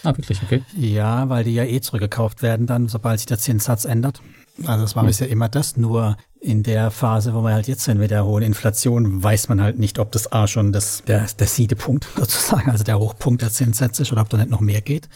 [0.05, 0.63] Ah, wirklich, okay.
[0.77, 4.21] Ja, weil die ja eh zurückgekauft werden dann, sobald sich der Zinssatz ändert.
[4.67, 5.09] Also das war hm.
[5.09, 8.43] bisher immer das, nur in der Phase, wo wir halt jetzt sind mit der hohen
[8.43, 12.85] Inflation, weiß man halt nicht, ob das A schon das, der, der Siedepunkt sozusagen, also
[12.85, 15.09] der Hochpunkt der Zinssätze ist oder ob da nicht noch mehr geht.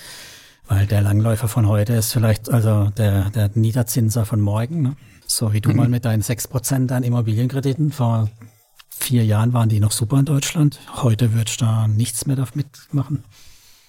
[0.68, 4.82] Weil der Langläufer von heute ist vielleicht also der, der Niederzinser von morgen.
[4.82, 4.96] Ne?
[5.26, 5.76] So wie du mhm.
[5.76, 8.30] mal mit deinen 6% an Immobilienkrediten vor
[8.88, 10.80] vier Jahren waren die noch super in Deutschland.
[11.02, 13.24] Heute würdest du da nichts mehr damit machen.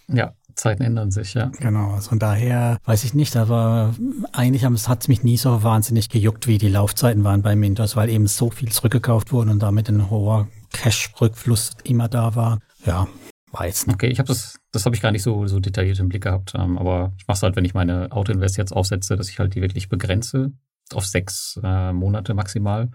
[0.07, 1.51] Ja, Zeiten ändern sich, ja.
[1.59, 3.93] Genau, also von daher weiß ich nicht, aber
[4.31, 8.09] eigentlich hat es mich nie so wahnsinnig gejuckt, wie die Laufzeiten waren bei Mintos, weil
[8.09, 12.59] eben so viel zurückgekauft wurde und damit ein hoher Cash-Rückfluss immer da war.
[12.85, 13.07] Ja,
[13.51, 13.95] weiß nicht.
[13.95, 16.53] Okay, ich habe das, das habe ich gar nicht so, so detailliert im Blick gehabt,
[16.55, 19.55] ähm, aber ich mache es halt, wenn ich meine Autoinvest jetzt aufsetze, dass ich halt
[19.55, 20.51] die wirklich begrenze
[20.93, 22.89] auf sechs äh, Monate maximal.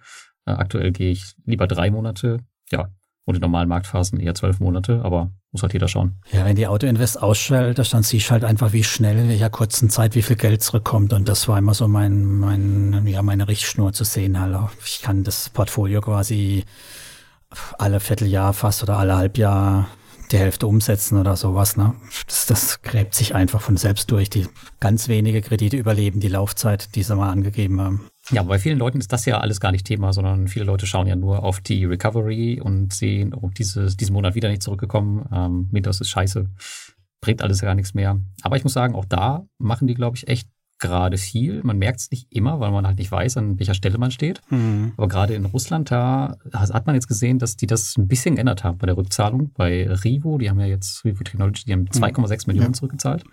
[0.47, 2.39] Äh, aktuell gehe ich lieber drei Monate.
[2.71, 2.91] Ja,
[3.29, 6.19] und in normalen Marktphasen eher zwölf Monate, aber muss halt jeder schauen.
[6.33, 9.91] Ja, wenn die Autoinvest ausschaltet, dann siehst du halt einfach, wie schnell in welcher kurzen
[9.91, 11.13] Zeit wie viel Geld zurückkommt.
[11.13, 14.41] Und das war immer so mein, mein, ja, meine Richtschnur zu sehen.
[14.41, 14.57] Halt.
[14.83, 16.65] Ich kann das Portfolio quasi
[17.77, 19.89] alle Vierteljahr fast oder alle Halbjahr
[20.33, 21.77] die Hälfte umsetzen oder sowas.
[21.77, 21.95] Ne?
[22.27, 24.31] Das, das gräbt sich einfach von selbst durch.
[24.31, 24.47] Die
[24.81, 28.09] ganz wenige Kredite überleben die Laufzeit, die sie mal angegeben haben.
[28.31, 31.07] Ja, bei vielen Leuten ist das ja alles gar nicht Thema, sondern viele Leute schauen
[31.07, 35.27] ja nur auf die Recovery und sehen, oh, dieses, diesen Monat wieder nicht zurückgekommen.
[35.33, 36.47] Ähm, Windows ist scheiße,
[37.21, 38.21] bringt alles gar nichts mehr.
[38.43, 41.61] Aber ich muss sagen, auch da machen die, glaube ich, echt gerade viel.
[41.65, 44.41] Man merkt es nicht immer, weil man halt nicht weiß, an welcher Stelle man steht.
[44.51, 44.93] Mhm.
[44.97, 48.63] Aber gerade in Russland, da hat man jetzt gesehen, dass die das ein bisschen geändert
[48.63, 49.51] haben bei der Rückzahlung.
[49.55, 52.43] Bei Rivo, die haben ja jetzt, Rivo Technology, die haben 2,6 mhm.
[52.47, 52.73] Millionen ja.
[52.75, 53.25] zurückgezahlt.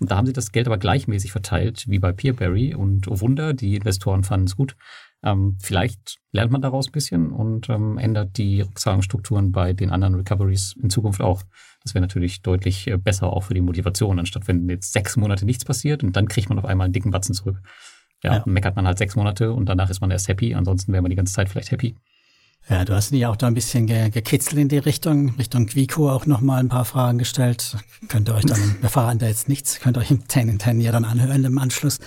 [0.00, 2.74] Und da haben sie das Geld aber gleichmäßig verteilt, wie bei Peerberry.
[2.74, 4.76] Und oh Wunder, die Investoren fanden es gut.
[5.22, 10.14] Ähm, vielleicht lernt man daraus ein bisschen und ähm, ändert die Rückzahlungsstrukturen bei den anderen
[10.14, 11.42] Recoveries in Zukunft auch.
[11.82, 15.44] Das wäre natürlich deutlich äh, besser auch für die Motivation, anstatt wenn jetzt sechs Monate
[15.44, 17.60] nichts passiert und dann kriegt man auf einmal einen dicken Batzen zurück.
[18.22, 18.42] Ja, ja.
[18.46, 20.54] meckert man halt sechs Monate und danach ist man erst happy.
[20.54, 21.96] Ansonsten wäre man die ganze Zeit vielleicht happy.
[22.68, 26.10] Ja, du hast mich auch da ein bisschen ge gekitzelt in die Richtung, Richtung Quico
[26.10, 27.76] auch nochmal ein paar Fragen gestellt.
[28.08, 30.60] Könnt ihr euch dann, wir verraten da jetzt nichts, könnt ihr euch im 10 in
[30.60, 31.98] 10 ja dann anhören im Anschluss.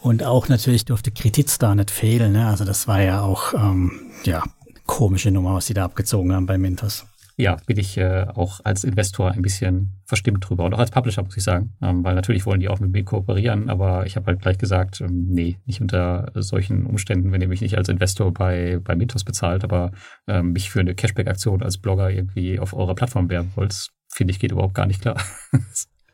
[0.00, 2.32] Und auch natürlich durfte Kreditstar nicht fehlen.
[2.32, 2.46] Ne?
[2.46, 4.44] Also das war ja auch, ähm, ja,
[4.86, 7.04] komische Nummer, was sie da abgezogen haben bei Mintos
[7.38, 11.22] ja, bin ich äh, auch als Investor ein bisschen verstimmt drüber und auch als Publisher,
[11.22, 11.72] muss ich sagen.
[11.80, 15.00] Ähm, weil natürlich wollen die auch mit mir kooperieren, aber ich habe halt gleich gesagt,
[15.00, 19.22] ähm, nee, nicht unter solchen Umständen, wenn ihr mich nicht als Investor bei, bei Mintos
[19.22, 19.92] bezahlt, aber
[20.26, 24.40] ähm, mich für eine Cashback-Aktion als Blogger irgendwie auf eurer Plattform werben wollt, finde ich,
[24.40, 25.16] geht überhaupt gar nicht klar.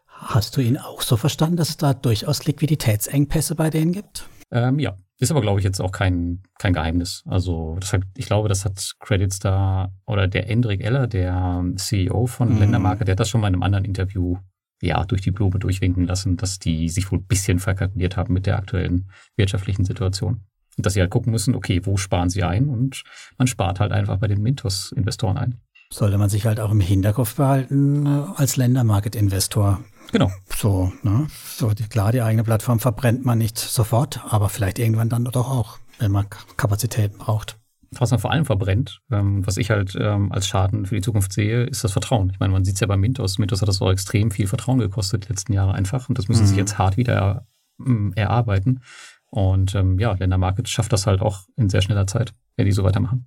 [0.06, 4.28] Hast du ihn auch so verstanden, dass es da durchaus Liquiditätsengpässe bei denen gibt?
[4.50, 7.22] Ähm, ja, ist aber, glaube ich, jetzt auch kein, kein Geheimnis.
[7.27, 12.27] Also das hat, ich glaube, das hat Credits da oder der Endrik Eller, der CEO
[12.27, 12.59] von mhm.
[12.59, 14.38] Ländermarke, der hat das schon mal in einem anderen Interview
[14.83, 18.46] ja, durch die Blume durchwinken lassen, dass die sich wohl ein bisschen verkalkuliert haben mit
[18.46, 20.42] der aktuellen wirtschaftlichen Situation.
[20.77, 22.68] Und dass sie halt gucken müssen, okay, wo sparen sie ein?
[22.68, 23.05] Und
[23.38, 25.61] man spart halt einfach bei den Mintos-Investoren ein.
[25.90, 29.81] Sollte man sich halt auch im Hinterkopf behalten äh, als Ländermarket-Investor.
[30.14, 30.31] Genau.
[30.55, 31.27] So, ne?
[31.57, 35.50] So, die, klar, die eigene Plattform verbrennt man nicht sofort, aber vielleicht irgendwann dann doch
[35.50, 37.59] auch, wenn man Kapazitäten braucht.
[37.90, 41.33] Was man vor allem verbrennt, ähm, was ich halt ähm, als Schaden für die Zukunft
[41.33, 42.31] sehe, ist das Vertrauen.
[42.31, 43.38] Ich meine, man sieht es ja bei Mintos.
[43.38, 46.44] Mintos hat das auch extrem viel Vertrauen gekostet die letzten Jahre einfach und das müssen
[46.44, 46.46] mhm.
[46.46, 47.48] sie jetzt hart wieder
[47.85, 48.83] äh, erarbeiten.
[49.31, 52.85] Und ähm, ja, Ländermarket schafft das halt auch in sehr schneller Zeit, wenn die so
[52.85, 53.27] weitermachen.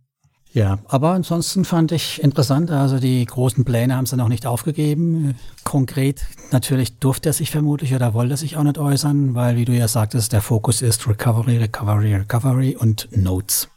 [0.53, 5.35] Ja, aber ansonsten fand ich interessant, also die großen Pläne haben sie noch nicht aufgegeben.
[5.63, 9.65] Konkret natürlich durfte er sich vermutlich oder wollte er sich auch nicht äußern, weil, wie
[9.65, 13.69] du ja sagtest, der Fokus ist Recovery, Recovery, Recovery und Notes.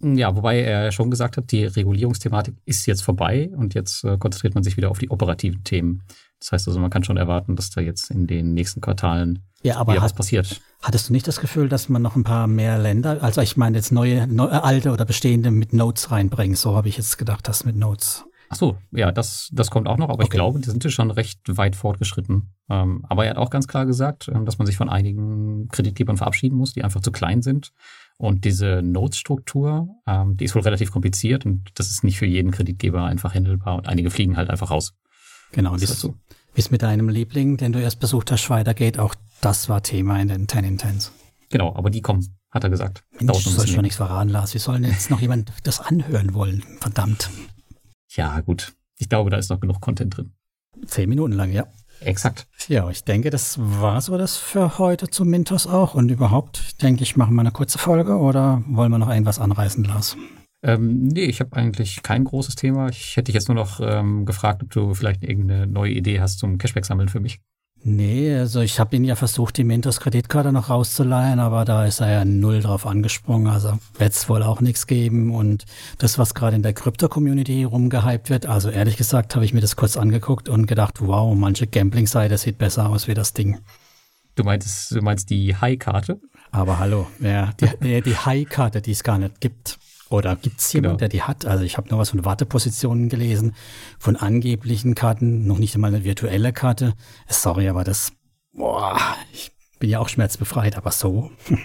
[0.00, 4.54] Ja, wobei er schon gesagt hat, die Regulierungsthematik ist jetzt vorbei und jetzt äh, konzentriert
[4.54, 6.02] man sich wieder auf die operativen Themen.
[6.38, 9.76] Das heißt also, man kann schon erwarten, dass da jetzt in den nächsten Quartalen ja,
[9.76, 10.60] aber ja, was passiert.
[10.82, 13.76] Hattest du nicht das Gefühl, dass man noch ein paar mehr Länder, also ich meine
[13.76, 16.56] jetzt neue, neue alte oder bestehende mit Notes reinbringen?
[16.56, 18.24] So habe ich jetzt gedacht, das mit Notes.
[18.50, 20.24] Ach so, ja, das, das kommt auch noch, aber okay.
[20.24, 22.54] ich glaube, die sind ja schon recht weit fortgeschritten.
[22.70, 26.16] Ähm, aber er hat auch ganz klar gesagt, ähm, dass man sich von einigen Kreditgebern
[26.16, 27.72] verabschieden muss, die einfach zu klein sind.
[28.16, 32.50] Und diese Notes-Struktur, ähm, die ist wohl relativ kompliziert und das ist nicht für jeden
[32.50, 34.94] Kreditgeber einfach handelbar und einige fliegen halt einfach raus.
[35.52, 36.14] Genau, das ist so.
[36.58, 40.20] Wie es mit deinem Liebling, den du erst besucht hast, weitergeht, auch das war Thema
[40.20, 41.12] in den Ten Intents.
[41.50, 43.04] Genau, aber die kommen, hat er gesagt.
[43.20, 44.54] Mensch, du sollst schon nichts verraten, Lars.
[44.54, 46.64] Wie sollen jetzt noch jemand das anhören wollen?
[46.80, 47.30] Verdammt.
[48.08, 48.72] Ja, gut.
[48.98, 50.32] Ich glaube, da ist noch genug Content drin.
[50.84, 51.68] Zehn Minuten lang, ja.
[52.00, 52.48] Exakt.
[52.66, 55.94] Ja, ich denke, das war so das für heute zu Mintos auch.
[55.94, 59.84] Und überhaupt, denke ich, machen wir eine kurze Folge oder wollen wir noch irgendwas anreißen,
[59.84, 60.16] Lars?
[60.62, 62.88] Ähm, nee, ich habe eigentlich kein großes Thema.
[62.88, 66.38] Ich hätte dich jetzt nur noch ähm, gefragt, ob du vielleicht irgendeine neue Idee hast
[66.38, 67.40] zum Cashback-Sammeln für mich.
[67.84, 72.00] Nee, also ich habe ihn ja versucht, die Mentos Kreditkarte noch rauszuleihen, aber da ist
[72.00, 73.46] er ja null drauf angesprungen.
[73.46, 75.32] Also wird es wohl auch nichts geben.
[75.32, 75.64] Und
[75.98, 79.76] das, was gerade in der Krypto-Community rumgehypt wird, also ehrlich gesagt, habe ich mir das
[79.76, 83.60] kurz angeguckt und gedacht, wow, manche Gambling-Seite sieht besser aus wie das Ding.
[84.34, 86.20] Du meinst, du meinst die High-Karte?
[86.50, 89.78] Aber hallo, ja, die, die High-Karte, die es gar nicht gibt.
[90.10, 90.98] Oder gibt es jemanden, genau.
[90.98, 91.44] der die hat?
[91.44, 93.54] Also ich habe nur was von Wartepositionen gelesen,
[93.98, 96.94] von angeblichen Karten, noch nicht einmal eine virtuelle Karte.
[97.28, 98.12] Sorry, aber das,
[98.52, 98.98] boah,
[99.32, 101.30] ich bin ja auch schmerzbefreit, aber so.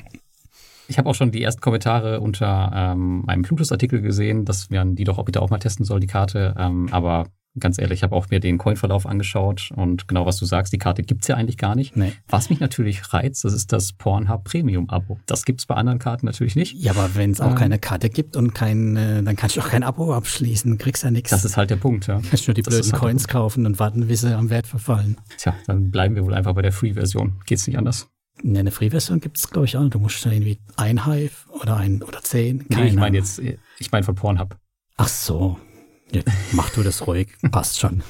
[0.89, 5.05] Ich habe auch schon die ersten Kommentare unter ähm, einem Plutus-Artikel gesehen, dass man die
[5.05, 6.55] doch bitte auch mal testen soll, die Karte.
[6.57, 7.29] Ähm, aber
[7.59, 10.77] ganz ehrlich, ich habe auch mir den Coinverlauf angeschaut und genau was du sagst, die
[10.77, 11.95] Karte gibt's ja eigentlich gar nicht.
[11.95, 12.13] Nee.
[12.27, 15.19] Was mich natürlich reizt, das ist das Pornhub Premium-Abo.
[15.25, 16.73] Das gibt's bei anderen Karten natürlich nicht.
[16.73, 19.61] Ja, aber wenn es auch ähm, keine Karte gibt und kein, äh, dann kannst du
[19.61, 21.29] auch kein Abo abschließen, kriegst ja nichts.
[21.29, 22.21] Das ist halt der Punkt, ja.
[22.27, 25.17] Kannst nur die das blöden halt Coins kaufen und warten, bis sie am Wert verfallen.
[25.37, 27.41] Tja, dann bleiben wir wohl einfach bei der Free-Version.
[27.45, 28.09] Geht's nicht anders?
[28.41, 29.87] Ja, eine Free-Version gibt's glaube ich, auch.
[29.89, 32.65] Du musst irgendwie ein Hive oder ein oder zehn.
[32.69, 34.57] Nee, ich meine jetzt, ich meine von Pornhub.
[34.97, 35.57] Ach so,
[36.13, 36.21] ja,
[36.51, 38.03] mach du das ruhig, passt schon.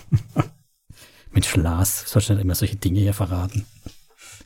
[1.31, 3.65] Mit Lars, sollst du nicht immer solche Dinge hier verraten.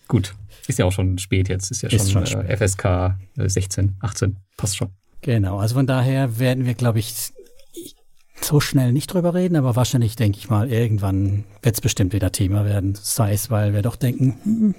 [0.07, 0.35] Gut,
[0.67, 4.37] ist ja auch schon spät jetzt, ist ja ist schon, schon äh, FSK 16, 18,
[4.55, 4.89] passt schon.
[5.21, 7.33] Genau, also von daher werden wir, glaube ich,
[8.41, 12.31] so schnell nicht drüber reden, aber wahrscheinlich denke ich mal, irgendwann wird es bestimmt wieder
[12.31, 12.95] Thema werden.
[12.95, 14.75] Sei es, weil wir doch denken, hm,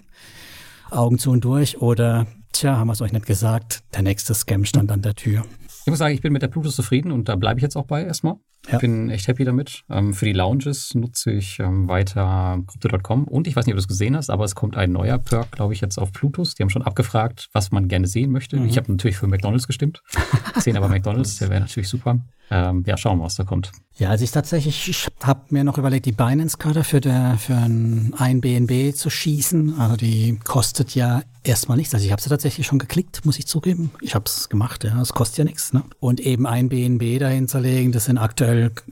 [0.91, 4.65] Augen zu und durch oder, tja, haben wir es euch nicht gesagt, der nächste Scam
[4.65, 5.45] stand an der Tür.
[5.85, 7.87] Ich muss sagen, ich bin mit der Pluto zufrieden und da bleibe ich jetzt auch
[7.87, 8.37] bei erstmal.
[8.67, 8.75] Ja.
[8.75, 9.85] Ich bin echt happy damit.
[9.89, 13.83] Ähm, für die Lounges nutze ich ähm, weiter Crypto.com und ich weiß nicht, ob du
[13.83, 16.55] es gesehen hast, aber es kommt ein neuer Perk, glaube ich, jetzt auf Plutus.
[16.55, 18.59] Die haben schon abgefragt, was man gerne sehen möchte.
[18.59, 18.67] Mhm.
[18.67, 20.03] Ich habe natürlich für McDonalds gestimmt.
[20.59, 22.21] Sehen aber McDonalds, der wäre natürlich super.
[22.51, 23.73] Ähm, ja, schauen wir, was da kommt.
[23.99, 27.01] Ja, also ich tatsächlich, ich habe mir noch überlegt, die Binance-Karte für,
[27.39, 29.79] für ein, ein BNB zu schießen.
[29.79, 31.93] Also die kostet ja erstmal nichts.
[31.95, 33.91] Also ich habe sie tatsächlich schon geklickt, muss ich zugeben.
[34.01, 35.73] Ich habe es gemacht, ja, es kostet ja nichts.
[35.73, 35.83] Ne?
[36.01, 38.48] Und eben ein BNB dahin zu legen, das sind aktuell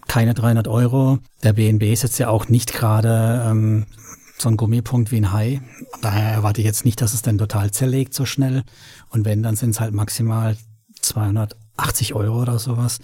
[0.06, 1.18] keine 300 Euro.
[1.42, 3.86] Der BNB ist jetzt ja auch nicht gerade ähm,
[4.38, 5.60] so ein Gummipunkt wie ein Hai.
[6.02, 8.62] Daher erwarte ich jetzt nicht, dass es denn total zerlegt so schnell.
[9.10, 10.56] Und wenn, dann sind es halt maximal
[11.00, 12.98] 280 Euro oder sowas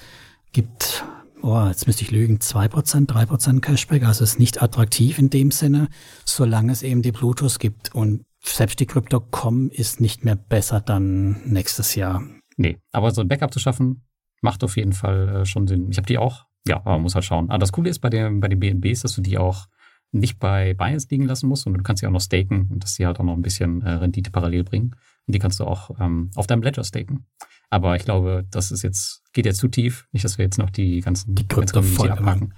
[0.53, 1.05] gibt,
[1.43, 4.05] oh, jetzt müsste ich lügen, 2%, 3% Cashback.
[4.05, 5.89] Also ist nicht attraktiv in dem Sinne,
[6.25, 7.95] solange es eben die Bluetooth gibt.
[7.95, 12.23] Und selbst die Crypto.com ist nicht mehr besser dann nächstes Jahr.
[12.57, 14.03] Nee, aber so ein Backup zu schaffen,
[14.43, 15.89] macht auf jeden Fall äh, schon Sinn.
[15.91, 17.49] Ich habe die auch, ja, aber man muss halt schauen.
[17.49, 19.67] Aber das Coole ist bei, dem, bei den BNBs, dass du die auch
[20.11, 22.95] nicht bei Binance liegen lassen musst, sondern du kannst sie auch noch staken und dass
[22.95, 24.95] sie halt auch noch ein bisschen äh, Rendite parallel bringen.
[25.27, 27.25] Und die kannst du auch ähm, auf deinem Ledger staken.
[27.71, 30.07] Aber ich glaube, das ist jetzt, geht jetzt zu tief.
[30.13, 32.53] Nicht, dass wir jetzt noch die ganzen die Krypto voll abhaken.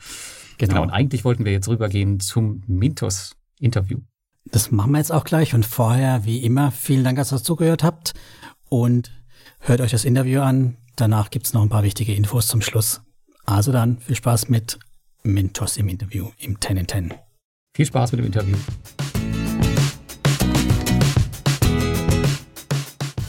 [0.58, 0.72] Genau.
[0.72, 0.82] genau.
[0.82, 4.00] Und eigentlich wollten wir jetzt rübergehen zum Mintos-Interview.
[4.46, 5.54] Das machen wir jetzt auch gleich.
[5.54, 8.14] Und vorher, wie immer, vielen Dank, dass ihr zugehört habt.
[8.68, 9.12] Und
[9.66, 10.76] Hört euch das Interview an.
[10.96, 13.02] Danach gibt es noch ein paar wichtige Infos zum Schluss.
[13.44, 14.78] Also dann viel Spaß mit
[15.24, 17.14] Mintos im Interview im 10 in 10.
[17.74, 18.56] Viel Spaß mit dem Interview.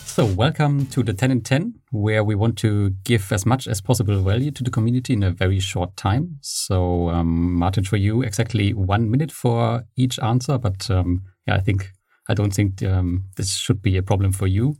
[0.06, 3.82] So, welcome to the 10 in 10, where we want to give as much as
[3.82, 6.38] possible value to the community in a very short time.
[6.41, 10.60] So, um, Martin, for you, exactly one minute for each answer.
[10.60, 11.91] But um, yeah, I think
[12.30, 14.75] I don't think um, this should be a problem for you,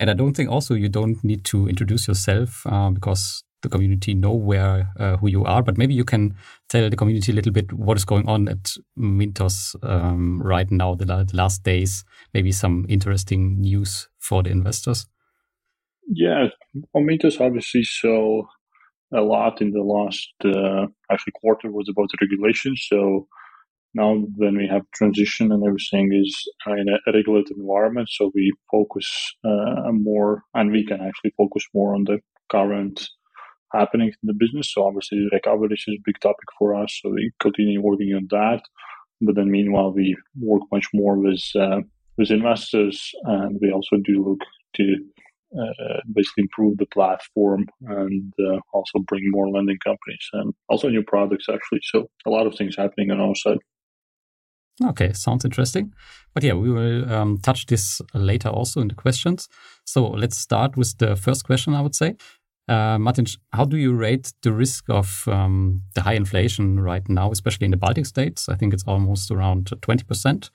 [0.00, 4.14] and I don't think also you don't need to introduce yourself uh, because the community
[4.14, 5.62] know where uh, who you are.
[5.62, 6.34] But maybe you can
[6.70, 10.94] tell the community a little bit what is going on at Mintos um, right now,
[10.94, 12.02] the, the last days.
[12.32, 15.06] Maybe some interesting news for the investors?
[16.12, 16.48] Yeah,
[16.96, 18.42] mintos obviously saw
[19.12, 22.74] a lot in the last uh, actually quarter was about the regulation.
[22.76, 23.28] So
[23.94, 29.08] now when we have transition and everything is in a regulated environment, so we focus
[29.44, 32.18] uh, more and we can actually focus more on the
[32.50, 33.08] current
[33.72, 34.72] happenings in the business.
[34.72, 36.98] So obviously recovery is a big topic for us.
[37.02, 38.62] So we continue working on that.
[39.20, 41.80] But then meanwhile, we work much more with uh,
[42.16, 44.40] with investors, and we also do look
[44.76, 44.96] to
[45.58, 51.02] uh, basically improve the platform and uh, also bring more lending companies and also new
[51.02, 51.80] products actually.
[51.82, 53.58] So a lot of things happening on our side.
[54.82, 55.92] Okay, sounds interesting.
[56.34, 59.48] But yeah, we will um, touch this later also in the questions.
[59.84, 62.16] So let's start with the first question, I would say.
[62.68, 67.30] Uh, Martin, how do you rate the risk of um, the high inflation right now,
[67.32, 68.48] especially in the Baltic states?
[68.48, 70.50] I think it's almost around 20%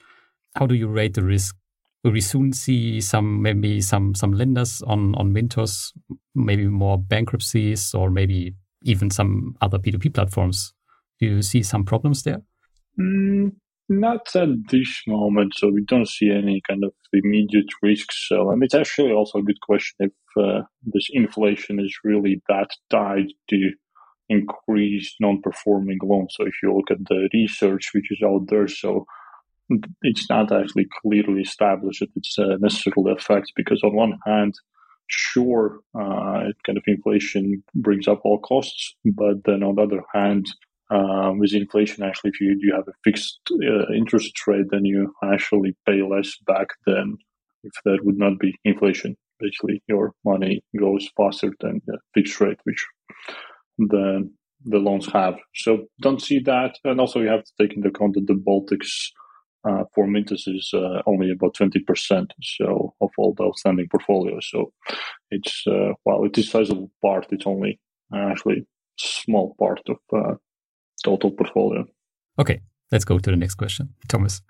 [0.56, 1.56] how do you rate the risk?
[2.04, 5.92] Will we soon see some maybe some some lenders on on Mintos,
[6.34, 10.74] maybe more bankruptcies, or maybe even some other P2P platforms?
[11.20, 12.42] Do you see some problems there?
[13.00, 13.54] Mm,
[13.88, 15.54] not at this moment.
[15.56, 18.28] So we don't see any kind of immediate risks.
[18.28, 22.70] So and it's actually also a good question if uh, this inflation is really that
[22.90, 23.72] tied to
[24.30, 26.34] increased non-performing loans.
[26.36, 29.06] So if you look at the research which is out there, so
[30.02, 34.56] it's not actually clearly established that it's uh, necessarily affects because on one hand,
[35.08, 40.48] sure, uh, kind of inflation brings up all costs, but then on the other hand,
[40.92, 45.14] uh, with inflation, actually, if you, you have a fixed uh, interest rate, then you
[45.24, 47.18] actually pay less back than
[47.64, 49.16] if there would not be inflation.
[49.40, 52.86] Basically, your money goes faster than the fixed rate, which
[53.78, 54.30] the
[54.68, 55.36] the loans have.
[55.54, 59.12] So don't see that, and also you have to take into account that the Baltics
[59.68, 64.38] uh, for Mintos is uh, only about 20% so of all the outstanding portfolio.
[64.42, 64.72] So
[65.32, 67.80] it's, uh, while it is a sizable part, it's only
[68.14, 68.68] actually
[68.98, 70.36] small part of uh,
[71.06, 71.86] total portfolio.
[72.38, 72.60] Okay,
[72.92, 73.90] let's go to the next question.
[74.08, 74.42] Thomas.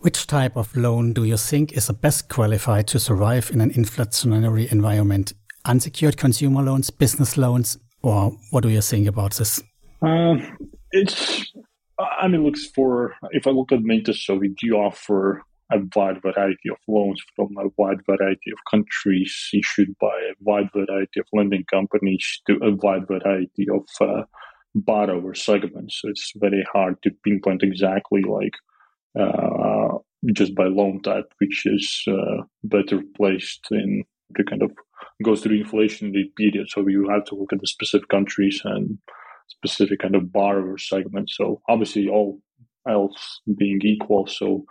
[0.00, 3.70] Which type of loan do you think is the best qualified to survive in an
[3.70, 5.32] inflationary environment?
[5.64, 9.62] Unsecured consumer loans, business loans, or what do you think about this?
[10.02, 10.34] Uh,
[10.90, 11.52] it's
[11.98, 16.20] I mean, looks for if I look at Mintos, so we do offer a wide
[16.20, 21.26] variety of loans from a wide variety of countries issued by a wide variety of
[21.32, 24.22] lending companies to a wide variety of uh,
[24.74, 26.00] borrower segments.
[26.00, 28.54] So it's very hard to pinpoint exactly like
[29.18, 29.98] uh,
[30.32, 34.72] just by loan type, which is uh, better placed in the kind of
[35.22, 36.68] goes through inflationary period.
[36.70, 38.98] So you have to look at the specific countries and
[39.48, 41.30] specific kind of borrower segment.
[41.30, 42.40] So obviously, all
[42.88, 44.64] else being equal, so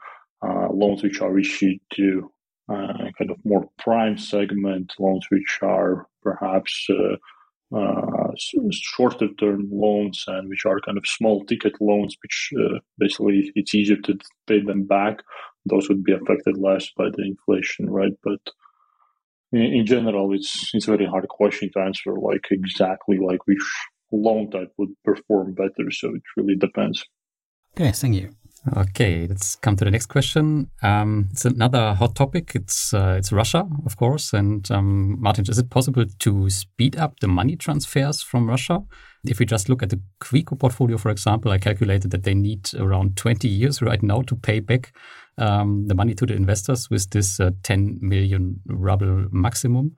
[0.46, 2.32] uh, loans which are issued to
[2.70, 7.16] uh, kind of more prime segment, loans which are perhaps uh
[8.38, 13.76] shorter term loans and which are kind of small ticket loans, which uh, basically it's
[13.76, 15.20] easier to pay them back.
[15.66, 18.14] Those would be affected less by the inflation, right?
[18.24, 18.40] But
[19.52, 23.64] in, in general, it's it's a very hard question to answer, like exactly like which
[24.12, 25.92] loan type would perform better.
[25.92, 27.06] So it really depends.
[27.76, 28.36] Okay, thank you.
[28.78, 30.70] Okay, let's come to the next question.
[30.84, 32.52] Um, it's another hot topic.
[32.54, 34.34] It's uh, it's Russia, of course.
[34.34, 38.84] And um, Martin, is it possible to speed up the money transfers from Russia?
[39.26, 42.70] If we just look at the Quico portfolio, for example, I calculated that they need
[42.76, 44.94] around 20 years right now to pay back
[45.40, 49.96] um, the money to the investors with this uh, 10 million ruble maximum.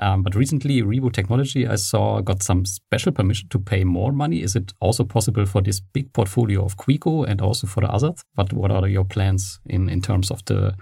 [0.00, 4.42] Um, but recently, Revo Technology, I saw, got some special permission to pay more money.
[4.42, 8.24] Is it also possible for this big portfolio of Quico and also for the others?
[8.34, 10.74] But what are your plans in, in terms of the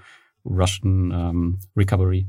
[0.44, 2.26] Russian um, recovery?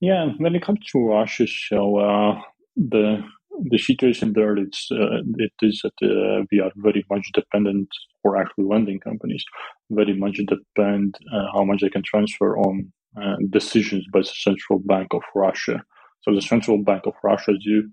[0.00, 2.40] Yeah, when it comes to Russia, so uh,
[2.76, 3.22] the
[3.68, 7.88] the situation there it's uh, it is that uh, we are very much dependent,
[8.24, 9.44] or actually lending companies,
[9.90, 14.78] very much depend uh, how much they can transfer on uh, decisions by the central
[14.78, 15.84] bank of Russia
[16.22, 17.90] So the Central Bank of Russia, as you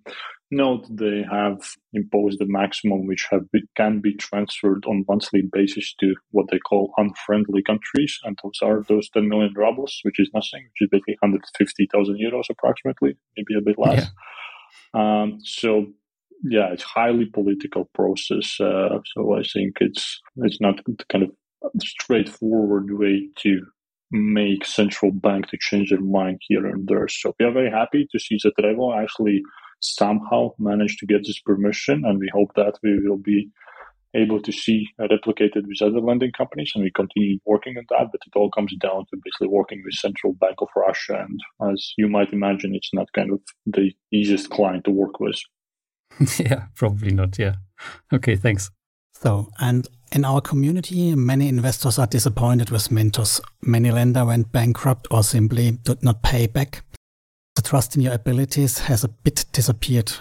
[0.52, 1.60] note, they have
[1.94, 6.60] imposed the maximum which have be, can be transferred on monthly basis to what they
[6.60, 10.90] call unfriendly countries, and those are those 10 million rubles, which is nothing, which is
[10.92, 14.08] basically 150,000 euros approximately, maybe a bit less.
[14.94, 15.22] Yeah.
[15.22, 15.88] Um, so
[16.44, 18.60] yeah, it's highly political process.
[18.60, 21.32] Uh, so I think it's it's not kind of
[21.82, 23.62] straightforward way to
[24.12, 27.08] make central bank to change their mind here and there.
[27.08, 29.41] So we are very happy to see that Revo actually
[29.80, 33.49] somehow managed to get this permission, and we hope that we will be
[34.16, 38.08] able to see replicated with other lending companies, and we continue working on that.
[38.12, 41.93] But it all comes down to basically working with Central Bank of Russia, and as
[41.97, 45.39] you might imagine, it's not kind of the easiest client to work with.
[46.39, 47.38] yeah, probably not.
[47.38, 47.55] Yeah.
[48.12, 48.72] Okay, thanks.
[49.22, 53.41] So, and in our community, many investors are disappointed with Mintos.
[53.63, 56.84] Many lender went bankrupt or simply did not pay back.
[57.55, 60.11] The trust in your abilities has a bit disappeared.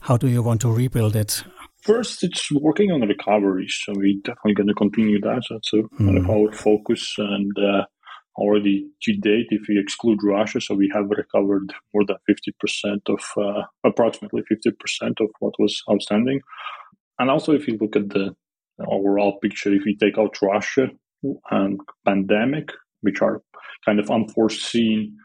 [0.00, 1.44] How do you want to rebuild it?
[1.82, 3.66] First, it's working on recovery.
[3.68, 5.42] So we're definitely going to continue that.
[5.50, 5.98] That's a, mm.
[5.98, 6.30] kind of hmm.
[6.30, 7.14] our focus.
[7.18, 7.84] And uh,
[8.36, 13.20] already to date, if we exclude Russia, so we have recovered more than 50% of,
[13.36, 14.72] uh, approximately 50%
[15.20, 16.40] of what was outstanding.
[17.18, 18.34] And also, if you look at the
[18.80, 20.88] overall picture, if we take out Russia
[21.50, 22.70] and pandemic,
[23.00, 23.42] which are
[23.84, 25.16] kind of unforeseen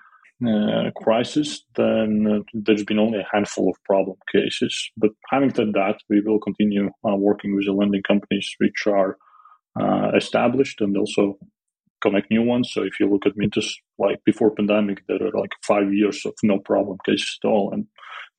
[0.48, 4.90] uh, crisis, then uh, there's been only a handful of problem cases.
[4.98, 9.18] But having said that, we will continue uh, working with the lending companies which are
[9.80, 11.38] uh, established and also
[12.02, 12.72] connect new ones.
[12.74, 16.34] So if you look at Mintos, like before pandemic, there are like five years of
[16.44, 17.86] no problem cases at all, and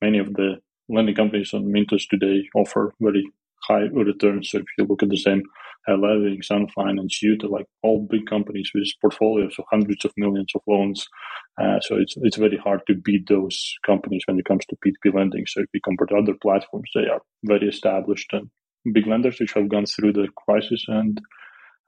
[0.01, 0.57] many of the
[0.89, 3.23] lending companies on Mintos today offer very
[3.67, 4.51] high returns.
[4.51, 5.43] So if you look at the same
[5.87, 10.51] uh, Leving, Sun Finance, Utah, like all big companies with portfolios of hundreds of millions
[10.55, 11.05] of loans.
[11.61, 15.13] Uh, so it's it's very hard to beat those companies when it comes to P2P
[15.13, 15.45] lending.
[15.45, 18.49] So if you compare to other platforms, they are very established and
[18.93, 21.19] big lenders which have gone through the crisis and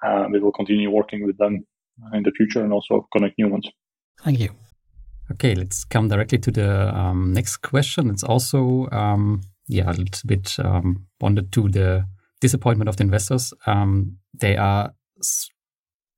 [0.06, 1.66] uh, we will continue working with them
[2.14, 3.68] in the future and also connect new ones.
[4.22, 4.50] Thank you.
[5.32, 8.10] Okay, let's come directly to the um, next question.
[8.10, 12.06] It's also um, yeah, a little bit um, bonded to the
[12.42, 13.54] disappointment of the investors.
[13.66, 14.94] Um, they are,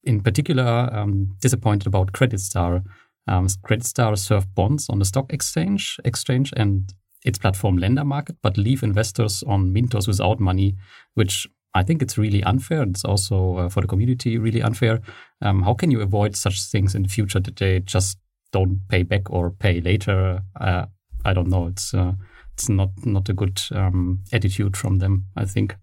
[0.03, 2.83] in particular, um, disappointed about Credit Star.
[3.27, 6.93] Um, Credit Star serve bonds on the stock exchange, exchange and
[7.25, 10.75] its platform Lender Market, but leave investors on Mintos without money,
[11.13, 12.83] which I think it's really unfair.
[12.83, 15.01] It's also uh, for the community really unfair.
[15.41, 18.17] Um, how can you avoid such things in the future that they just
[18.51, 20.41] don't pay back or pay later?
[20.59, 20.85] Uh,
[21.25, 21.67] I don't know.
[21.67, 22.13] It's uh,
[22.57, 25.25] it's not not a good um, attitude from them.
[25.35, 25.75] I think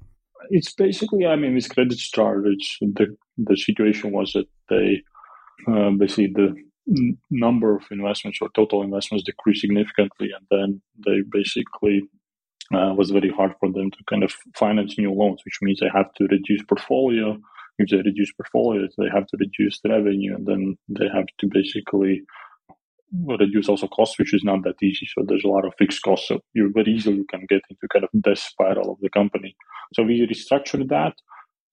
[0.50, 1.24] it's basically.
[1.24, 5.02] I mean, with Credit it's the the situation was that they
[5.68, 6.54] uh, basically the
[7.30, 12.02] number of investments or total investments decreased significantly, and then they basically
[12.74, 15.90] uh, was very hard for them to kind of finance new loans, which means they
[15.94, 17.38] have to reduce portfolio.
[17.78, 21.46] If they reduce portfolio, they have to reduce the revenue, and then they have to
[21.46, 22.22] basically
[23.38, 25.06] reduce also costs, which is not that easy.
[25.06, 26.28] So there's a lot of fixed costs.
[26.28, 29.56] So you very easily can get into kind of death spiral of the company.
[29.94, 31.14] So we restructured that.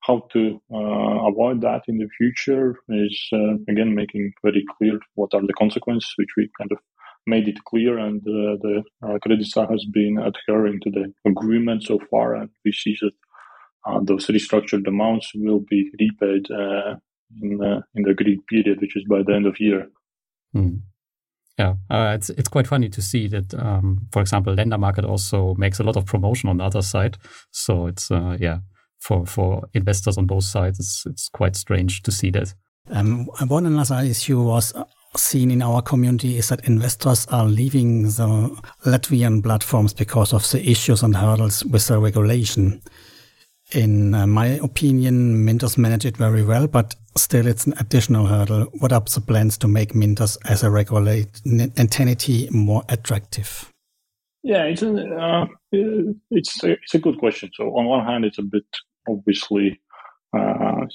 [0.01, 5.33] How to uh, avoid that in the future is uh, again making very clear what
[5.35, 6.79] are the consequences, which we kind of
[7.27, 11.83] made it clear, and uh, the uh, Credit Star has been adhering to the agreement
[11.83, 13.11] so far, and we see that
[13.85, 16.95] uh, those restructured amounts will be repaid uh,
[17.39, 19.87] in in the agreed period, which is by the end of year.
[20.55, 20.81] Mm.
[21.61, 25.53] Yeah, uh, it's it's quite funny to see that, um, for example, Lender Market also
[25.59, 27.17] makes a lot of promotion on the other side.
[27.51, 28.59] So it's uh, yeah,
[28.97, 32.55] for for investors on both sides, it's it's quite strange to see that.
[32.89, 34.73] Um, one another issue was
[35.15, 40.67] seen in our community is that investors are leaving the Latvian platforms because of the
[40.67, 42.81] issues and hurdles with the regulation.
[43.73, 48.65] In uh, my opinion, Mintos manage it very well, but still it's an additional hurdle.
[48.79, 51.41] What are the plans to make Mintos as a regulated
[51.77, 53.71] entity more attractive?
[54.43, 57.51] Yeah, it's a, uh, it's a, it's a good question.
[57.53, 58.65] So on one hand, it's a bit
[59.07, 59.79] obviously
[60.37, 60.85] uh,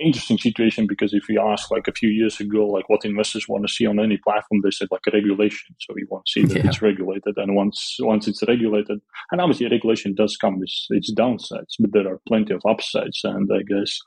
[0.00, 3.66] interesting situation because if we ask like a few years ago, like what investors want
[3.66, 5.74] to see on any platform, they said like a regulation.
[5.80, 6.68] So we want to see that yeah.
[6.68, 11.74] it's regulated, and once once it's regulated, and obviously regulation does come with its downsides,
[11.78, 13.20] but there are plenty of upsides.
[13.24, 13.98] And I guess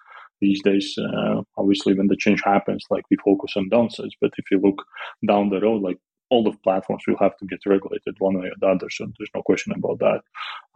[0.41, 4.11] these days, uh, obviously, when the change happens, like we focus on downsides.
[4.21, 4.83] But if you look
[5.27, 5.97] down the road, like
[6.29, 8.89] all the platforms will have to get regulated one way or the other.
[8.89, 10.21] So there's no question about that.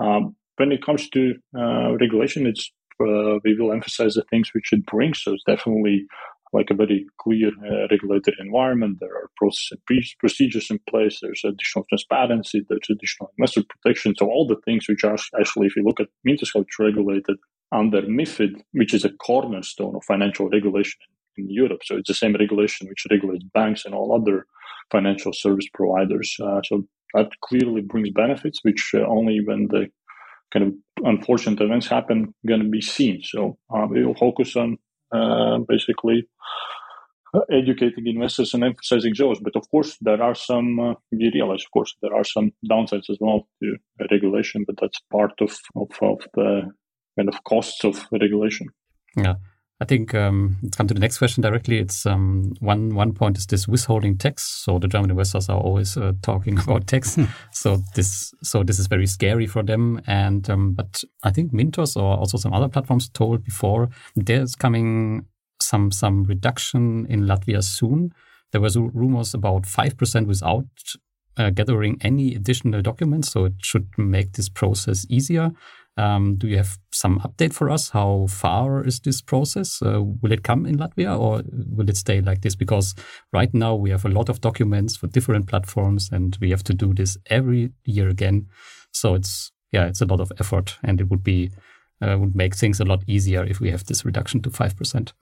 [0.04, 2.72] Um, when it comes to uh, regulation, it's
[3.08, 5.22] uh, we will emphasize the things which it brings.
[5.22, 6.06] So it's definitely
[6.54, 8.98] like a very clear uh, regulated environment.
[9.00, 11.20] There are process and procedures in place.
[11.22, 12.66] There's additional transparency.
[12.68, 14.16] There's additional investor protection.
[14.18, 17.38] So all the things which are actually, if you look at Mintos, how it's regulated
[17.72, 21.00] under MIFID, which is a cornerstone of financial regulation
[21.38, 21.82] in Europe.
[21.86, 24.46] So it's the same regulation which regulates banks and all other
[24.92, 26.36] financial service providers.
[26.44, 26.84] Uh, so
[27.14, 29.88] that clearly brings benefits, which uh, only when the
[30.52, 33.22] kind of unfortunate events happen going to be seen.
[33.24, 34.78] So uh, we will focus on
[35.12, 36.28] uh, basically
[37.34, 39.40] uh, educating investors and emphasizing those.
[39.40, 43.10] But of course, there are some, uh, we realize, of course, there are some downsides
[43.10, 43.78] as well to
[44.12, 46.72] regulation, but that's part of, of, of the
[47.18, 48.68] kind of costs of regulation.
[49.16, 49.36] Yeah.
[49.82, 51.80] I think um, let's come to the next question directly.
[51.80, 54.44] It's um, one one point is this withholding tax.
[54.44, 57.16] So the German investors are always uh, talking about tax.
[57.16, 57.26] Hmm.
[57.52, 60.00] so this so this is very scary for them.
[60.06, 65.26] And um, but I think Mintos or also some other platforms told before there's coming
[65.60, 68.14] some some reduction in Latvia soon.
[68.52, 70.68] There was rumors about five percent without
[71.38, 73.32] uh, gathering any additional documents.
[73.32, 75.52] So it should make this process easier.
[76.02, 77.90] Um, do you have some update for us?
[77.90, 79.84] How far is this process?
[79.84, 82.56] Uh, will it come in Latvia or will it stay like this?
[82.56, 82.96] Because
[83.32, 86.74] right now we have a lot of documents for different platforms and we have to
[86.74, 88.48] do this every year again.
[88.92, 91.52] So it's, yeah, it's a lot of effort and it would be,
[92.02, 95.14] uh, would make things a lot easier if we have this reduction to 5%.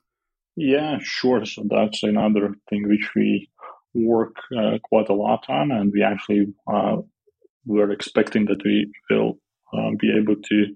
[0.55, 1.43] Yeah, sure.
[1.45, 3.49] So that's another thing which we
[3.93, 5.71] work uh, quite a lot on.
[5.71, 6.97] And we actually, uh,
[7.65, 9.39] we're expecting that we will
[9.73, 10.75] uh, be able to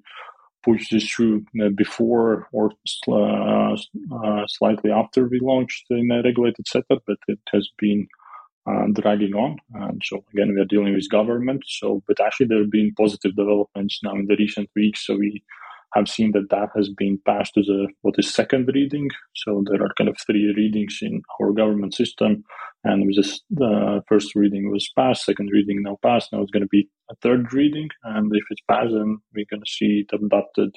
[0.63, 2.71] push this through uh, before or
[3.09, 8.07] uh, uh, slightly after we launched in a regulated setup, but it has been
[8.65, 9.57] uh, dragging on.
[9.73, 11.63] And so again, we are dealing with government.
[11.67, 15.05] So, but actually, there have been positive developments now in the recent weeks.
[15.05, 15.43] So we
[15.93, 19.09] have seen that that has been passed as a what is second reading.
[19.35, 22.43] So there are kind of three readings in our government system,
[22.83, 26.31] and with this, the first reading was passed, second reading now passed.
[26.31, 29.63] Now it's going to be a third reading, and if it's passed, then we're going
[29.63, 30.75] to see it adopted,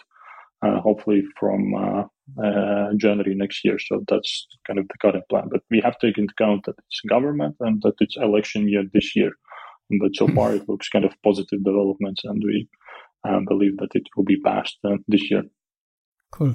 [0.64, 2.02] uh, hopefully from uh,
[2.42, 3.78] uh, January next year.
[3.78, 5.48] So that's kind of the current plan.
[5.50, 8.84] But we have to take into account that it's government and that it's election year
[8.92, 9.32] this year.
[10.00, 12.68] But so far, it looks kind of positive developments, and we
[13.26, 15.42] uh, believe that it will be passed uh, this year.
[16.30, 16.54] Cool.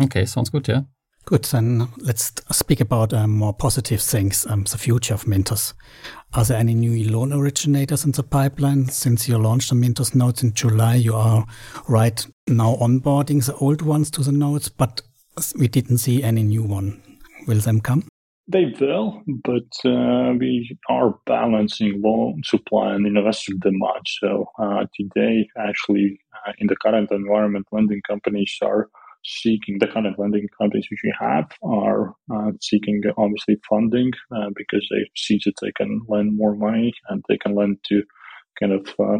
[0.00, 0.68] Okay, sounds good.
[0.68, 0.82] Yeah.
[1.24, 5.74] Good, then let's speak about um, more positive things, um, the future of Mintos.
[6.34, 8.88] Are there any new loan originators in the pipeline?
[8.90, 11.44] Since you launched the Mintos notes in July, you are
[11.88, 15.02] right now onboarding the old ones to the notes, but
[15.58, 17.02] we didn't see any new one.
[17.48, 18.06] Will them come?
[18.48, 24.06] They will, but uh, we are balancing loan supply and investor demand.
[24.20, 28.88] So uh, today, actually, uh, in the current environment, lending companies are
[29.24, 34.50] seeking the kind of lending companies which we have are uh, seeking obviously funding uh,
[34.54, 38.04] because they see that they can lend more money and they can lend to
[38.60, 39.18] kind of uh,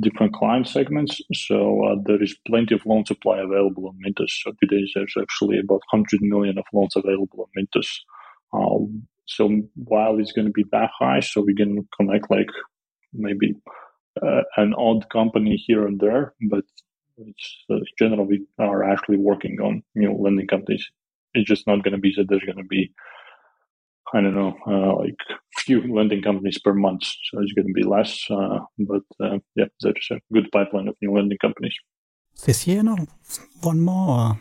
[0.00, 1.20] different client segments.
[1.32, 4.32] So uh, there is plenty of loan supply available on Mintos.
[4.42, 7.88] So today there's actually about 100 million of loans available on Mintos.
[8.52, 12.48] Um, so while it's going to be that high, so we can connect like
[13.12, 13.54] maybe
[14.22, 16.64] uh, an odd company here and there, but
[17.16, 20.88] which uh, in general we are actually working on new lending companies.
[21.34, 22.92] It's just not going to be that there's going to be,
[24.14, 25.16] I don't know, uh, like
[25.58, 27.02] few lending companies per month.
[27.02, 28.24] So it's going to be less.
[28.30, 31.74] Uh, but uh, yeah, there's a good pipeline of new lending companies.
[32.46, 32.96] This year, no,
[33.62, 34.38] one more.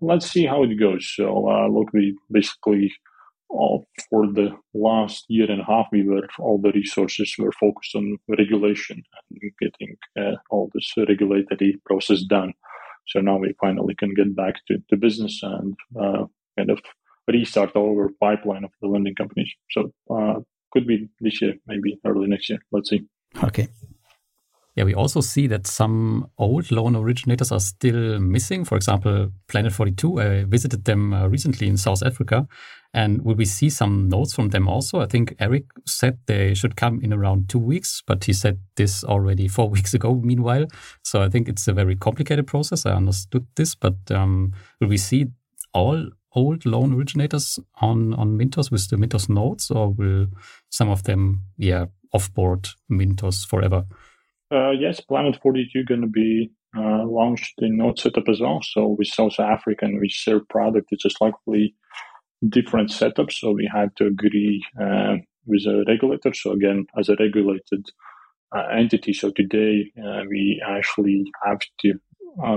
[0.00, 1.12] Let's see how it goes.
[1.14, 3.09] So uh, look, we basically all
[4.08, 8.18] for the last year and a half, we were all the resources were focused on
[8.28, 12.52] regulation and getting uh, all this regulatory process done.
[13.06, 16.24] So now we finally can get back to, to business and uh,
[16.56, 16.80] kind of
[17.26, 19.52] restart our pipeline of the lending companies.
[19.70, 20.40] So uh,
[20.72, 22.60] could be this year, maybe early next year.
[22.70, 23.02] Let's see.
[23.42, 23.68] Okay.
[24.80, 28.64] Yeah, we also see that some old loan originators are still missing.
[28.64, 32.48] For example, Planet 42, I visited them uh, recently in South Africa.
[32.94, 35.00] And will we see some notes from them also?
[35.00, 39.04] I think Eric said they should come in around two weeks, but he said this
[39.04, 40.64] already four weeks ago, meanwhile.
[41.04, 42.86] So I think it's a very complicated process.
[42.86, 45.26] I understood this, but um, will we see
[45.74, 50.28] all old loan originators on, on Mintos with the Mintos notes, or will
[50.70, 53.84] some of them, yeah, offboard Mintos forever?
[54.52, 58.60] Uh, yes, Planet 42 going to be uh, launched in Node setup as well.
[58.62, 61.74] So with South Africa and with their product, it's a slightly
[62.48, 63.30] different setup.
[63.30, 66.34] So we had to agree uh, with a regulator.
[66.34, 67.86] So again, as a regulated
[68.54, 71.94] uh, entity, so today uh, we actually have to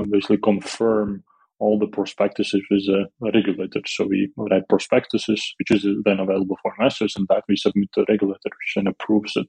[0.10, 1.24] basically confirm
[1.60, 3.82] all the prospectuses with a regulator.
[3.86, 8.02] So we write prospectuses, which is then available for investors, and that we submit to
[8.02, 9.48] the regulator, which then approves it.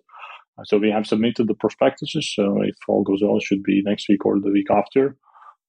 [0.63, 2.33] So we have submitted the prospectuses.
[2.35, 5.17] So if all goes well, it should be next week or the week after.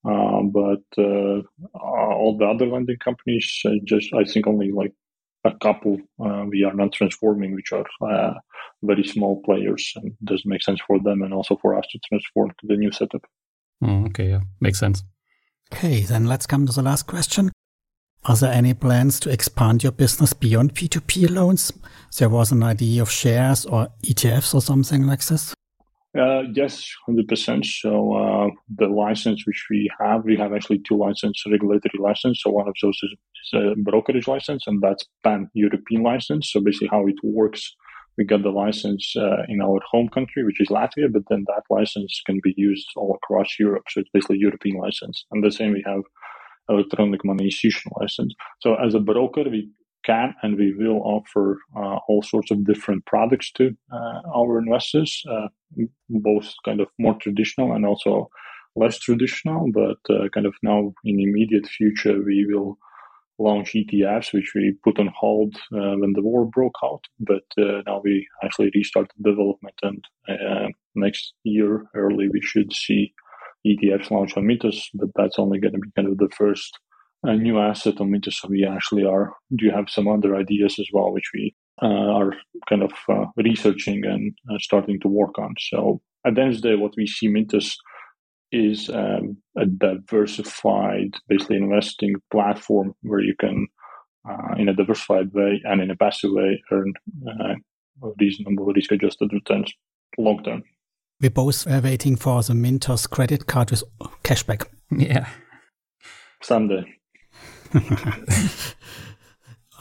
[0.07, 1.41] Uh, but uh,
[1.73, 4.93] all the other lending companies, uh, just I think only like
[5.43, 8.33] a couple uh, we are not transforming, which are uh,
[8.83, 11.99] very small players, and it does make sense for them and also for us to
[12.07, 13.21] transform to the new setup.
[13.83, 15.03] Mm, okay, yeah, makes sense.
[15.73, 17.51] Okay, then let's come to the last question.
[18.27, 21.71] Are there any plans to expand your business beyond P2P loans?
[22.17, 25.53] There was an idea of shares or ETFs or something like this.
[26.17, 27.65] Uh, yes, 100%.
[27.65, 28.47] So uh,
[28.77, 32.41] the license which we have, we have actually two license, regulatory license.
[32.41, 33.15] So one of those is,
[33.53, 36.51] a brokerage license and that's pan-European license.
[36.51, 37.75] So basically how it works,
[38.17, 41.63] we got the license uh, in our home country, which is Latvia, but then that
[41.69, 43.83] license can be used all across Europe.
[43.89, 45.25] So it's basically European license.
[45.31, 46.01] And the same we have
[46.69, 47.49] electronic money
[47.99, 48.33] license.
[48.61, 49.69] So as a broker, we
[50.05, 55.21] can and we will offer uh, all sorts of different products to uh, our investors,
[55.29, 55.47] uh,
[56.09, 58.29] both kind of more traditional and also
[58.75, 59.69] less traditional.
[59.73, 62.77] But uh, kind of now in immediate future, we will
[63.37, 67.03] launch ETFs, which we put on hold uh, when the war broke out.
[67.19, 70.05] But uh, now we actually restart development, and
[70.95, 73.13] next year early we should see
[73.65, 74.83] ETFs launch on Mintos.
[74.93, 76.77] But that's only going to be kind of the first
[77.23, 78.33] a new asset on Mintos.
[78.33, 81.87] So we actually are do you have some other ideas as well, which we uh,
[81.87, 82.33] are
[82.69, 85.55] kind of uh, researching and uh, starting to work on.
[85.59, 87.75] So at the end of the day, what we see Mintos
[88.51, 93.67] is um, a diversified, basically investing platform where you can,
[94.29, 96.93] uh, in a diversified way and in a passive way, earn
[97.27, 97.55] uh,
[98.19, 99.73] reasonable risk-adjusted returns
[100.17, 100.63] long term.
[101.21, 103.83] We're both waiting for the Mintos credit card with
[104.23, 104.65] cashback.
[104.91, 105.27] Yeah.
[106.41, 106.83] Someday.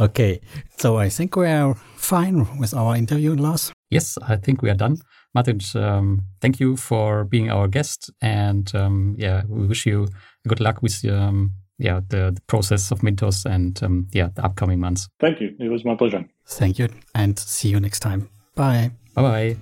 [0.01, 0.41] okay,
[0.79, 3.73] so I think we are fine with our interview, Lars.
[3.91, 4.99] Yes, I think we are done.
[5.35, 10.09] Martin, um, thank you for being our guest, and um, yeah, we wish you
[10.47, 14.81] good luck with um, yeah the, the, process of Mintos and um, yeah the upcoming
[14.81, 15.09] months.
[15.21, 15.55] Thank you.
[15.59, 16.25] It was my pleasure.
[16.47, 18.31] Thank you, and see you next time.
[18.55, 18.93] Bye.
[19.15, 19.57] Bye bye.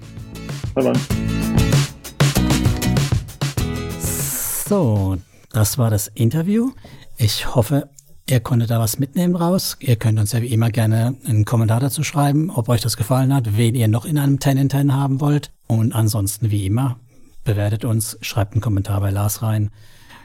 [0.75, 1.01] Bye bye.
[4.69, 5.17] So,
[5.51, 6.71] das war das Interview.
[7.19, 7.89] Ich hoffe,
[8.29, 9.77] Ihr konntet da was mitnehmen raus.
[9.81, 13.35] Ihr könnt uns ja wie immer gerne einen Kommentar dazu schreiben, ob euch das gefallen
[13.35, 15.51] hat, wen ihr noch in einem 10 in 10 haben wollt.
[15.67, 16.99] Und ansonsten wie immer,
[17.45, 19.71] bewertet uns, schreibt einen Kommentar bei Lars rein.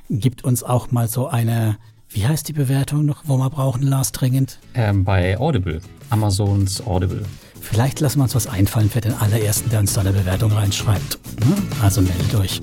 [0.09, 1.78] Gibt uns auch mal so eine,
[2.10, 4.60] wie heißt die Bewertung noch, wo wir brauchen, Lars, dringend?
[4.74, 5.82] Ähm, bei Audible.
[6.10, 7.24] Amazons Audible.
[7.62, 11.20] Vielleicht lassen wir uns was einfallen für den allerersten, der uns da eine Bewertung reinschreibt.
[11.45, 11.55] Ne?
[11.82, 12.62] Also meldet euch.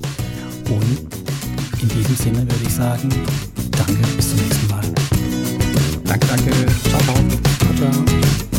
[0.69, 1.07] Und
[1.81, 3.09] in diesem Sinne würde ich sagen,
[3.71, 4.81] danke, bis zum nächsten Mal.
[6.05, 6.51] Danke, danke.
[6.89, 8.54] Ciao, ciao.